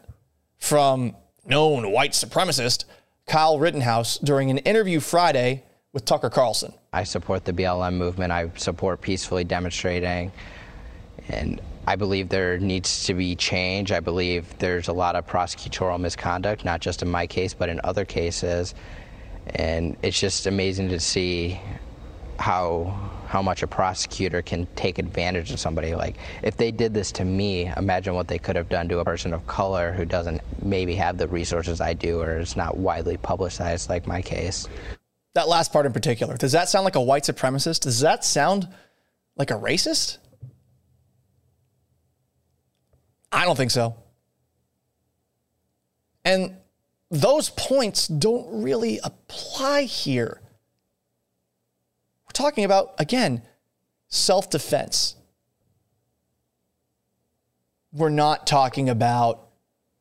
[0.56, 1.14] from
[1.44, 2.86] known white supremacist
[3.26, 5.62] Kyle Rittenhouse during an interview Friday
[5.94, 6.74] with Tucker Carlson.
[6.92, 8.32] I support the BLM movement.
[8.32, 10.32] I support peacefully demonstrating.
[11.28, 13.92] And I believe there needs to be change.
[13.92, 17.80] I believe there's a lot of prosecutorial misconduct, not just in my case, but in
[17.84, 18.74] other cases.
[19.54, 21.60] And it's just amazing to see
[22.38, 25.94] how how much a prosecutor can take advantage of somebody.
[25.94, 29.04] Like if they did this to me, imagine what they could have done to a
[29.04, 33.16] person of color who doesn't maybe have the resources I do or is not widely
[33.16, 34.68] publicized like my case.
[35.34, 37.80] That last part in particular, does that sound like a white supremacist?
[37.80, 38.68] Does that sound
[39.36, 40.18] like a racist?
[43.32, 43.96] I don't think so.
[46.24, 46.56] And
[47.10, 50.40] those points don't really apply here.
[52.26, 53.42] We're talking about, again,
[54.08, 55.16] self defense.
[57.92, 59.48] We're not talking about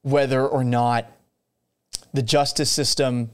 [0.04, 1.12] whether or not
[2.14, 3.32] the justice system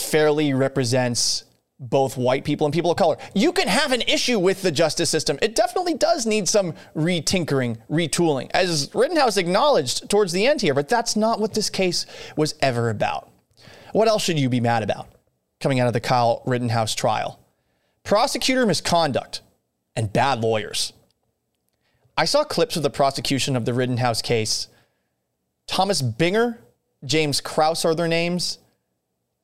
[0.00, 1.44] fairly represents
[1.80, 3.16] both white people and people of color.
[3.34, 5.38] You can have an issue with the justice system.
[5.40, 10.88] It definitely does need some retinkering, retooling, as Rittenhouse acknowledged towards the end here, but
[10.88, 12.04] that's not what this case
[12.36, 13.30] was ever about.
[13.92, 15.08] What else should you be mad about
[15.60, 17.38] coming out of the Kyle Rittenhouse trial?
[18.02, 19.42] Prosecutor misconduct
[19.94, 20.92] and bad lawyers.
[22.16, 24.66] I saw clips of the prosecution of the Rittenhouse case.
[25.68, 26.58] Thomas Binger,
[27.04, 28.58] James Kraus are their names.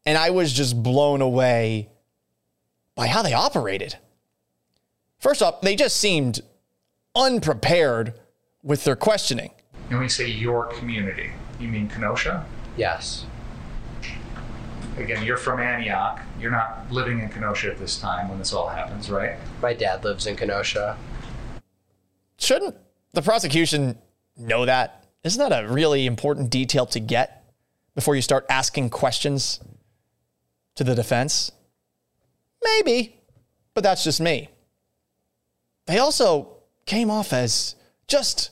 [0.06, 1.88] And I was just blown away
[2.94, 3.96] by how they operated.
[5.18, 6.40] First off, they just seemed
[7.14, 8.14] unprepared
[8.62, 9.52] with their questioning.
[9.88, 12.44] When we say your community, you mean Kenosha?
[12.76, 13.26] Yes.
[14.96, 16.20] Again, you're from Antioch.
[16.38, 19.36] You're not living in Kenosha at this time when this all happens, right?
[19.60, 20.96] My dad lives in Kenosha.
[22.36, 22.76] Shouldn't
[23.12, 23.98] the prosecution
[24.36, 25.06] know that?
[25.24, 27.44] Isn't that a really important detail to get
[27.94, 29.60] before you start asking questions
[30.76, 31.52] to the defense?
[32.62, 33.16] Maybe,
[33.74, 34.48] but that's just me.
[35.86, 36.48] They also
[36.86, 38.50] came off as just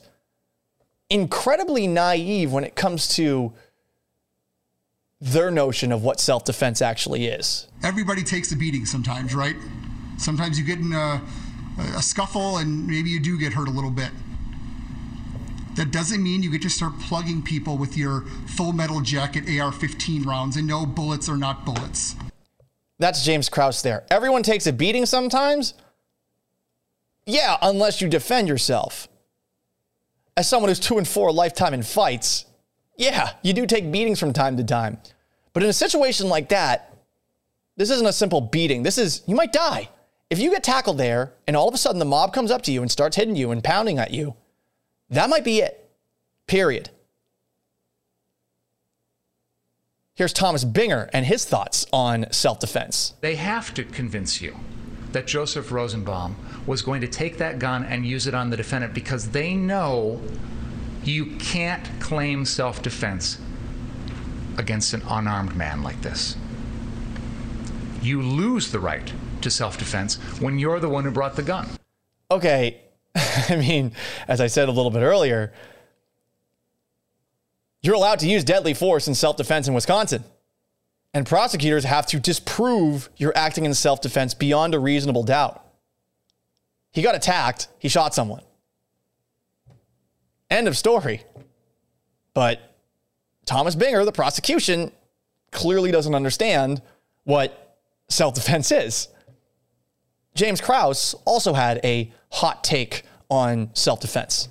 [1.09, 3.53] incredibly naive when it comes to
[5.19, 7.67] their notion of what self defense actually is.
[7.83, 9.55] Everybody takes a beating sometimes, right?
[10.17, 11.21] Sometimes you get in a,
[11.95, 14.11] a, scuffle and maybe you do get hurt a little bit.
[15.75, 18.21] That doesn't mean you get to start plugging people with your
[18.55, 22.15] full metal jacket AR 15 rounds and no bullets are not bullets.
[22.99, 24.03] That's James Kraus there.
[24.11, 25.73] Everyone takes a beating sometimes.
[27.25, 29.07] Yeah, unless you defend yourself.
[30.37, 32.45] As someone who's two and four lifetime in fights,
[32.95, 34.99] Yeah, you do take beatings from time to time.
[35.53, 36.93] But in a situation like that,
[37.75, 38.83] this isn't a simple beating.
[38.83, 39.89] This is, you might die.
[40.29, 42.71] If you get tackled there and all of a sudden the mob comes up to
[42.71, 44.35] you and starts hitting you and pounding at you,
[45.09, 45.89] that might be it.
[46.47, 46.89] Period.
[50.15, 53.15] Here's Thomas Binger and his thoughts on self defense.
[53.21, 54.55] They have to convince you
[55.11, 56.35] that Joseph Rosenbaum
[56.67, 60.21] was going to take that gun and use it on the defendant because they know
[61.03, 63.39] you can't claim self defense
[64.57, 66.35] against an unarmed man like this.
[68.01, 71.67] You lose the right to self defense when you're the one who brought the gun.
[72.29, 72.82] Okay.
[73.49, 73.93] I mean,
[74.27, 75.53] as I said a little bit earlier,
[77.81, 80.23] you're allowed to use deadly force in self defense in Wisconsin.
[81.13, 85.63] And prosecutors have to disprove you're acting in self defense beyond a reasonable doubt.
[86.91, 88.41] He got attacked, he shot someone.
[90.49, 91.23] End of story.
[92.33, 92.75] But
[93.45, 94.91] Thomas Binger, the prosecution,
[95.51, 96.81] clearly doesn't understand
[97.25, 97.77] what
[98.09, 99.07] self defense is.
[100.35, 104.49] James Kraus also had a hot take on self defense.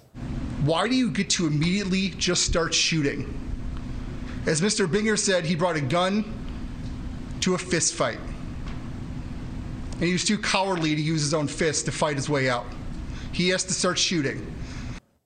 [0.65, 3.39] Why do you get to immediately just start shooting?
[4.47, 4.87] As Mr.
[4.87, 6.25] Binger said, he brought a gun
[7.41, 8.19] to a fist fight.
[9.95, 12.67] And he was too cowardly to use his own fist to fight his way out.
[13.33, 14.45] He has to start shooting.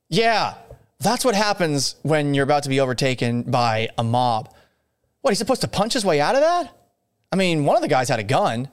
[0.08, 0.54] Yeah,
[1.00, 4.54] that's what happens when you're about to be overtaken by a mob.
[5.20, 6.74] What, he's supposed to punch his way out of that?
[7.32, 8.68] I mean, one of the guys had a gun.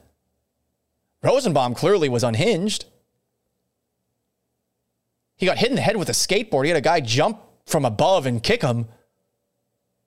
[1.23, 2.85] Rosenbaum clearly was unhinged.
[5.37, 6.65] He got hit in the head with a skateboard.
[6.65, 8.87] He had a guy jump from above and kick him.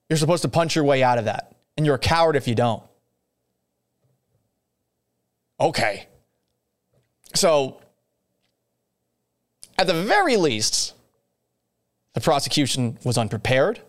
[0.08, 1.56] You're supposed to punch your way out of that.
[1.76, 2.82] And you're a coward if you don't.
[5.58, 6.06] Okay.
[7.34, 7.80] So,
[9.78, 10.94] at the very least,
[12.14, 13.80] the prosecution was unprepared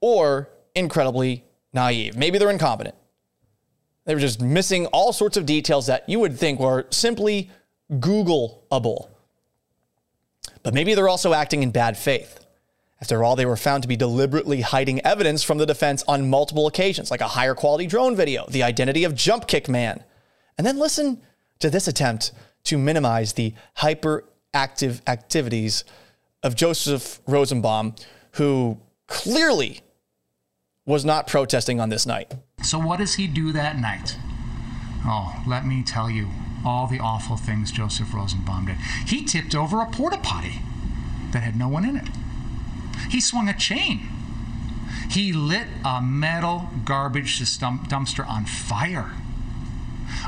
[0.00, 2.16] or incredibly naive.
[2.16, 2.94] Maybe they're incompetent.
[4.08, 7.50] They were just missing all sorts of details that you would think were simply
[7.92, 9.10] Googleable.
[10.62, 12.40] But maybe they're also acting in bad faith.
[13.02, 16.66] After all, they were found to be deliberately hiding evidence from the defense on multiple
[16.66, 20.02] occasions, like a higher quality drone video, the identity of Jump Kick Man.
[20.56, 21.20] And then listen
[21.58, 22.32] to this attempt
[22.64, 25.84] to minimize the hyperactive activities
[26.42, 27.94] of Joseph Rosenbaum,
[28.32, 29.82] who clearly
[30.86, 32.32] was not protesting on this night.
[32.62, 34.16] So, what does he do that night?
[35.04, 36.28] Oh, let me tell you
[36.64, 38.76] all the awful things Joseph Rosenbaum did.
[39.06, 40.60] He tipped over a porta potty
[41.32, 42.08] that had no one in it.
[43.10, 44.08] He swung a chain.
[45.10, 49.12] He lit a metal garbage dumpster on fire.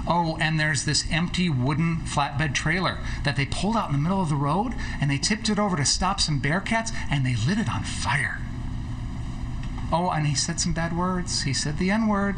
[0.06, 4.22] Oh, and there's this empty wooden flatbed trailer that they pulled out in the middle
[4.22, 7.58] of the road and they tipped it over to stop some bearcats and they lit
[7.58, 8.38] it on fire.
[9.92, 11.42] Oh, and he said some bad words.
[11.42, 12.36] He said the N word.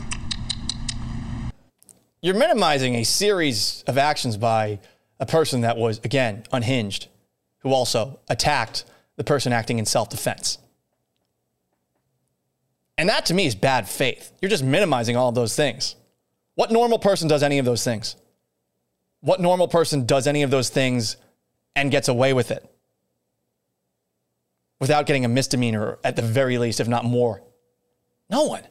[2.22, 4.78] You're minimizing a series of actions by
[5.20, 7.08] a person that was, again, unhinged,
[7.58, 8.84] who also attacked
[9.16, 10.58] the person acting in self defense.
[12.96, 14.32] And that to me is bad faith.
[14.40, 15.96] You're just minimizing all of those things.
[16.54, 18.16] What normal person does any of those things?
[19.20, 21.16] What normal person does any of those things
[21.76, 22.71] and gets away with it
[24.82, 27.40] without getting a misdemeanor at the very least, if not more?
[28.28, 28.64] No one.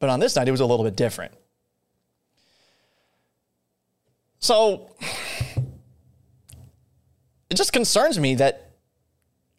[0.00, 1.32] But on this night, it was a little bit different.
[4.40, 4.90] So
[7.48, 8.72] it just concerns me that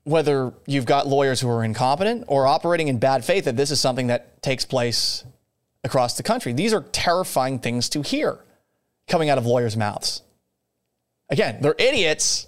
[0.04, 3.80] whether you've got lawyers who are incompetent or operating in bad faith, that this is
[3.80, 5.24] something that takes place
[5.86, 6.52] across the country.
[6.52, 8.40] These are terrifying things to hear
[9.08, 10.22] coming out of lawyers' mouths.
[11.30, 12.46] Again, they're idiots,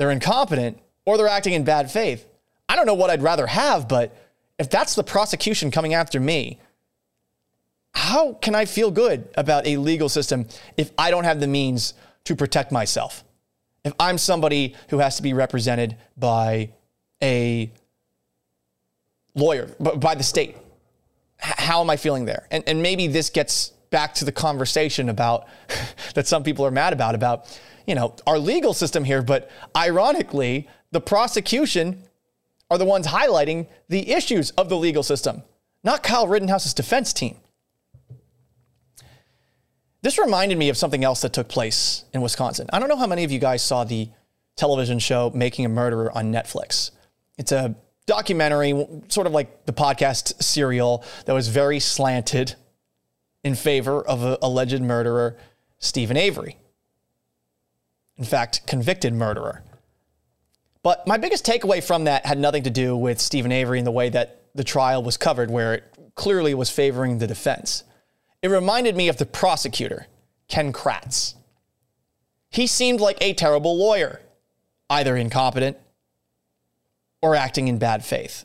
[0.00, 2.26] they're incompetent, or they're acting in bad faith.
[2.70, 4.16] I don't know what I'd rather have, but
[4.58, 6.58] if that's the prosecution coming after me,
[7.92, 10.46] how can I feel good about a legal system
[10.78, 11.92] if I don't have the means
[12.24, 13.24] to protect myself?
[13.84, 16.70] If I'm somebody who has to be represented by
[17.22, 17.70] a
[19.34, 20.56] lawyer, by the state,
[21.36, 22.46] how am I feeling there?
[22.50, 25.46] And, and maybe this gets back to the conversation about
[26.14, 27.60] that some people are mad about, about,
[27.90, 29.20] you know, our legal system here.
[29.20, 32.04] But ironically, the prosecution
[32.70, 35.42] are the ones highlighting the issues of the legal system,
[35.82, 37.36] not Kyle Rittenhouse's defense team.
[40.02, 42.68] This reminded me of something else that took place in Wisconsin.
[42.72, 44.08] I don't know how many of you guys saw the
[44.54, 46.92] television show Making a Murderer on Netflix.
[47.38, 47.74] It's a
[48.06, 52.54] documentary, sort of like the podcast serial, that was very slanted
[53.42, 55.36] in favor of an alleged murderer,
[55.80, 56.56] Steven Avery.
[58.20, 59.64] In fact, convicted murderer.
[60.82, 63.90] But my biggest takeaway from that had nothing to do with Steven Avery and the
[63.90, 65.84] way that the trial was covered, where it
[66.16, 67.82] clearly was favoring the defense.
[68.42, 70.06] It reminded me of the prosecutor,
[70.48, 71.34] Ken Kratz.
[72.50, 74.20] He seemed like a terrible lawyer,
[74.90, 75.78] either incompetent
[77.22, 78.44] or acting in bad faith.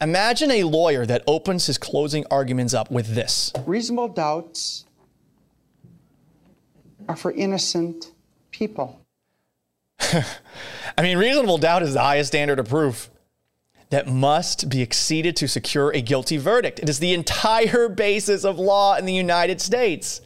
[0.00, 4.84] Imagine a lawyer that opens his closing arguments up with this Reasonable doubts
[7.08, 8.10] are for innocent
[8.52, 9.04] people.
[10.00, 13.10] I mean, reasonable doubt is the highest standard of proof
[13.90, 16.78] that must be exceeded to secure a guilty verdict.
[16.78, 20.22] It is the entire basis of law in the United States.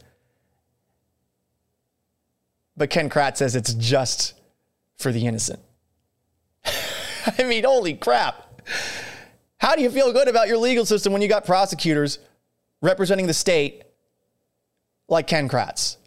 [2.77, 4.35] But Ken Kratz says it's just
[4.97, 5.59] for the innocent.
[6.65, 8.61] I mean, holy crap.
[9.57, 12.19] How do you feel good about your legal system when you got prosecutors
[12.81, 13.83] representing the state
[15.09, 15.97] like Ken Kratz,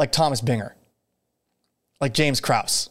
[0.00, 0.72] like Thomas Binger,
[2.00, 2.88] like James Kraus?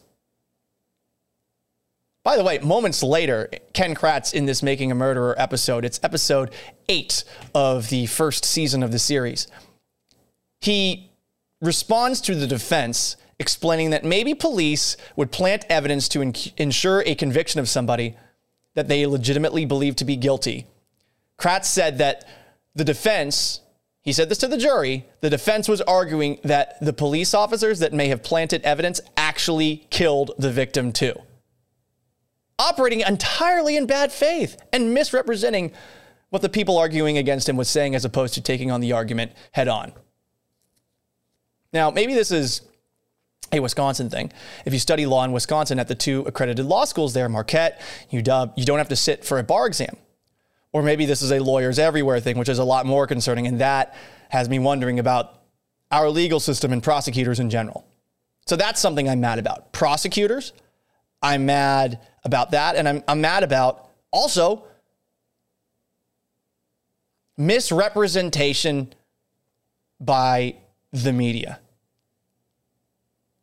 [2.23, 6.51] By the way, moments later, Ken Kratz in this Making a Murderer episode, it's episode
[6.87, 7.23] eight
[7.55, 9.47] of the first season of the series.
[10.61, 11.09] He
[11.59, 17.15] responds to the defense explaining that maybe police would plant evidence to in- ensure a
[17.15, 18.15] conviction of somebody
[18.75, 20.67] that they legitimately believe to be guilty.
[21.39, 22.27] Kratz said that
[22.75, 23.61] the defense,
[24.01, 27.93] he said this to the jury, the defense was arguing that the police officers that
[27.93, 31.13] may have planted evidence actually killed the victim too.
[32.57, 35.71] Operating entirely in bad faith and misrepresenting
[36.29, 39.31] what the people arguing against him was saying as opposed to taking on the argument
[39.51, 39.91] head on.
[41.73, 42.61] Now, maybe this is
[43.51, 44.31] a Wisconsin thing.
[44.65, 47.81] If you study law in Wisconsin at the two accredited law schools there, Marquette,
[48.11, 49.95] UW, you don't have to sit for a bar exam.
[50.71, 53.47] Or maybe this is a lawyers everywhere thing, which is a lot more concerning.
[53.47, 53.95] And that
[54.29, 55.41] has me wondering about
[55.91, 57.87] our legal system and prosecutors in general.
[58.45, 59.71] So that's something I'm mad about.
[59.71, 60.53] Prosecutors,
[61.21, 62.75] I'm mad about that.
[62.75, 64.65] And I'm, I'm mad about also
[67.37, 68.93] misrepresentation
[69.99, 70.55] by
[70.91, 71.59] the media.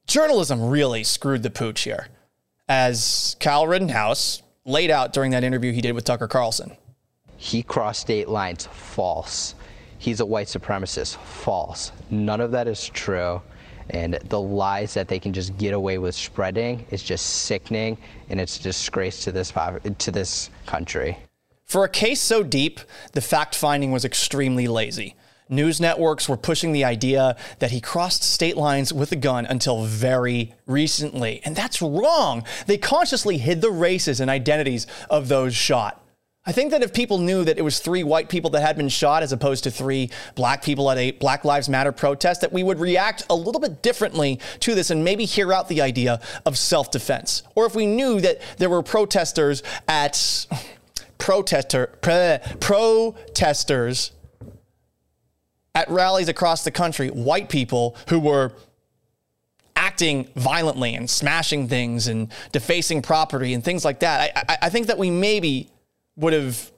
[0.06, 2.08] Journalism really screwed the pooch here,
[2.68, 6.76] as Kyle Rittenhouse laid out during that interview he did with Tucker Carlson.
[7.36, 8.66] He crossed state lines.
[8.72, 9.54] False.
[9.98, 11.16] He's a white supremacist.
[11.16, 11.92] False.
[12.10, 13.40] None of that is true.
[13.90, 17.96] And the lies that they can just get away with spreading is just sickening,
[18.28, 19.52] and it's a disgrace to this
[19.98, 21.18] to this country.
[21.64, 22.80] For a case so deep,
[23.12, 25.14] the fact finding was extremely lazy.
[25.48, 29.84] News networks were pushing the idea that he crossed state lines with a gun until
[29.84, 31.40] very recently.
[31.44, 32.44] And that's wrong.
[32.66, 36.02] They consciously hid the races and identities of those shot.
[36.48, 38.88] I think that if people knew that it was three white people that had been
[38.88, 42.62] shot as opposed to three black people at a Black Lives Matter protest, that we
[42.62, 46.56] would react a little bit differently to this and maybe hear out the idea of
[46.56, 47.42] self defense.
[47.56, 50.46] Or if we knew that there were protesters at
[51.18, 51.88] protester
[52.60, 54.12] protesters
[55.74, 58.52] at rallies across the country, white people who were
[59.74, 64.32] acting violently and smashing things and defacing property and things like that.
[64.36, 65.70] I, I, I think that we maybe
[66.16, 66.72] would have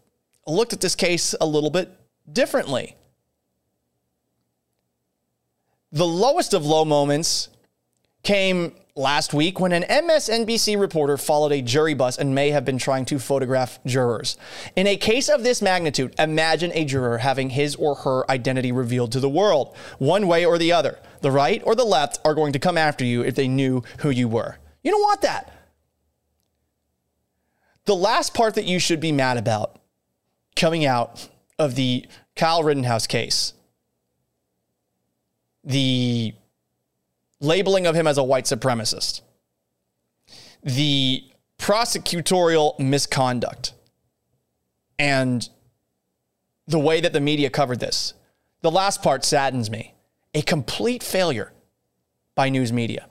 [0.47, 1.91] looked at this case a little bit
[2.31, 2.97] differently.
[5.93, 7.49] The lowest of low moments
[8.23, 12.79] came last week when an MSNBC reporter followed a jury bus and may have been
[12.79, 14.37] trying to photograph jurors.
[14.75, 19.13] In a case of this magnitude, imagine a juror having his or her identity revealed
[19.13, 19.77] to the world.
[19.99, 23.05] One way or the other, the right or the left are going to come after
[23.05, 24.59] you if they knew who you were.
[24.83, 25.58] You don't want that.
[27.89, 29.81] The last part that you should be mad about
[30.55, 31.27] coming out
[31.59, 32.05] of the
[32.37, 33.55] Kyle Rittenhouse case,
[35.65, 36.35] the
[37.41, 39.23] labeling of him as a white supremacist,
[40.63, 41.25] the
[41.59, 43.73] prosecutorial misconduct,
[44.99, 45.49] and
[46.67, 48.13] the way that the media covered this.
[48.61, 49.95] The last part saddens me.
[50.35, 51.55] A complete failure
[52.35, 53.08] by news media.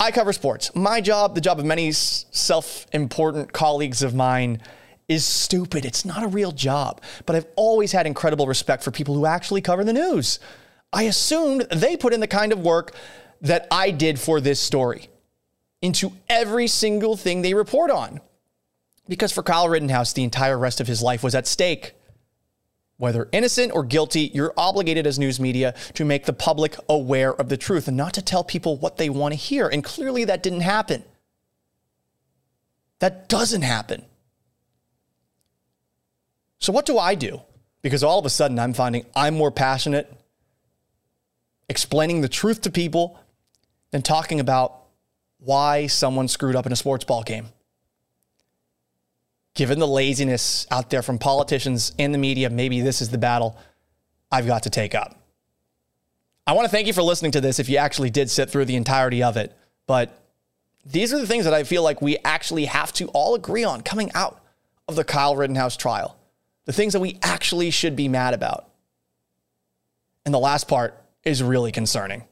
[0.00, 0.74] I cover sports.
[0.74, 4.62] My job, the job of many self important colleagues of mine,
[5.08, 5.84] is stupid.
[5.84, 7.02] It's not a real job.
[7.26, 10.40] But I've always had incredible respect for people who actually cover the news.
[10.90, 12.94] I assumed they put in the kind of work
[13.42, 15.10] that I did for this story
[15.82, 18.20] into every single thing they report on.
[19.06, 21.94] Because for Kyle Rittenhouse, the entire rest of his life was at stake.
[23.00, 27.48] Whether innocent or guilty, you're obligated as news media to make the public aware of
[27.48, 29.68] the truth and not to tell people what they want to hear.
[29.68, 31.02] And clearly that didn't happen.
[32.98, 34.04] That doesn't happen.
[36.58, 37.40] So, what do I do?
[37.80, 40.12] Because all of a sudden I'm finding I'm more passionate
[41.70, 43.18] explaining the truth to people
[43.92, 44.78] than talking about
[45.38, 47.46] why someone screwed up in a sports ball game.
[49.60, 53.58] Given the laziness out there from politicians and the media, maybe this is the battle
[54.32, 55.22] I've got to take up.
[56.46, 58.64] I want to thank you for listening to this if you actually did sit through
[58.64, 59.54] the entirety of it.
[59.86, 60.18] But
[60.86, 63.82] these are the things that I feel like we actually have to all agree on
[63.82, 64.42] coming out
[64.88, 66.16] of the Kyle Rittenhouse trial.
[66.64, 68.66] The things that we actually should be mad about.
[70.24, 72.24] And the last part is really concerning.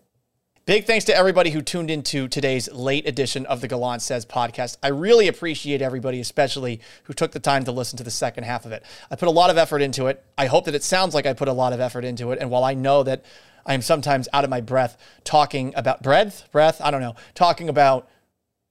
[0.68, 4.76] Big thanks to everybody who tuned into today's late edition of the Gallant Says podcast.
[4.82, 8.66] I really appreciate everybody, especially who took the time to listen to the second half
[8.66, 8.84] of it.
[9.10, 10.22] I put a lot of effort into it.
[10.36, 12.38] I hope that it sounds like I put a lot of effort into it.
[12.38, 13.24] And while I know that
[13.64, 17.70] I am sometimes out of my breath talking about breath, breath, I don't know, talking
[17.70, 18.06] about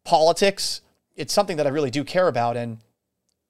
[0.06, 0.82] politics,
[1.15, 2.57] it's something that I really do care about.
[2.57, 2.78] And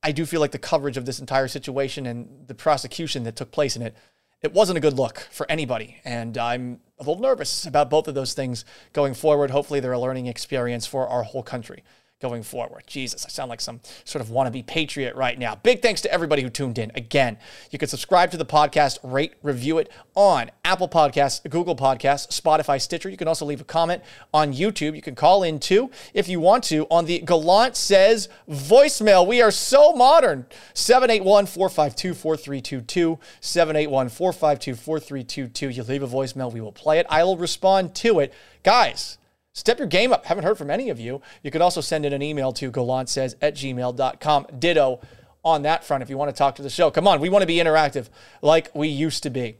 [0.02, 3.52] I do feel like the coverage of this entire situation and the prosecution that took
[3.52, 3.94] place in it
[4.42, 5.98] it wasn't a good look for anybody.
[6.06, 9.52] And I'm a little nervous about both of those things going forward.
[9.52, 11.84] Hopefully, they're a learning experience for our whole country
[12.20, 12.84] going forward.
[12.88, 15.54] Jesus, I sound like some sort of wannabe patriot right now.
[15.56, 16.92] Big thanks to everybody who tuned in.
[16.96, 17.38] Again,
[17.70, 22.82] you can subscribe to the podcast, rate, review it on Apple Podcasts, Google Podcasts, Spotify,
[22.82, 23.10] Stitcher.
[23.10, 24.02] You can also leave a comment
[24.34, 24.96] on YouTube.
[24.96, 29.28] You can call in too if you want to on the Gallant Says voicemail.
[29.28, 30.48] We are so modern.
[30.74, 33.20] 781 452 4322.
[33.42, 35.70] 781 452 4322.
[35.70, 37.06] You leave a voicemail, we will play it.
[37.12, 38.34] I will respond to it.
[38.64, 39.20] Guys,
[39.58, 40.24] Step your game up.
[40.28, 41.20] Haven't heard from any of you.
[41.42, 44.46] You could also send in an email to gallantsays at gmail.com.
[44.60, 45.02] Ditto
[45.44, 46.92] on that front if you want to talk to the show.
[46.92, 48.10] Come on, we want to be interactive
[48.44, 49.58] like we used to be.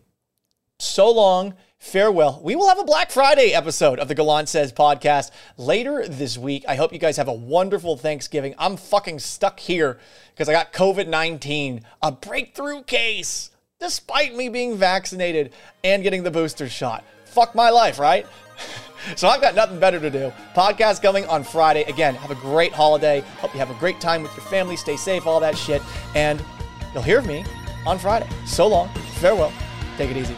[0.78, 1.56] So long.
[1.80, 2.42] Farewell.
[2.44, 6.64] We will have a Black Friday episode of the Gallant Says podcast later this week.
[6.68, 8.56] I hope you guys have a wonderful Thanksgiving.
[8.58, 10.00] I'm fucking stuck here
[10.32, 15.54] because I got COVID 19, a breakthrough case, despite me being vaccinated
[15.84, 17.04] and getting the booster shot.
[17.26, 18.26] Fuck my life, right?
[19.16, 20.32] so I've got nothing better to do.
[20.56, 21.84] Podcast coming on Friday.
[21.84, 23.22] Again, have a great holiday.
[23.40, 24.76] Hope you have a great time with your family.
[24.76, 25.82] Stay safe, all that shit.
[26.16, 26.44] And
[26.94, 27.46] you'll hear me
[27.86, 28.28] on Friday.
[28.46, 28.90] So long.
[29.20, 29.54] Farewell.
[29.98, 30.36] Take it easy.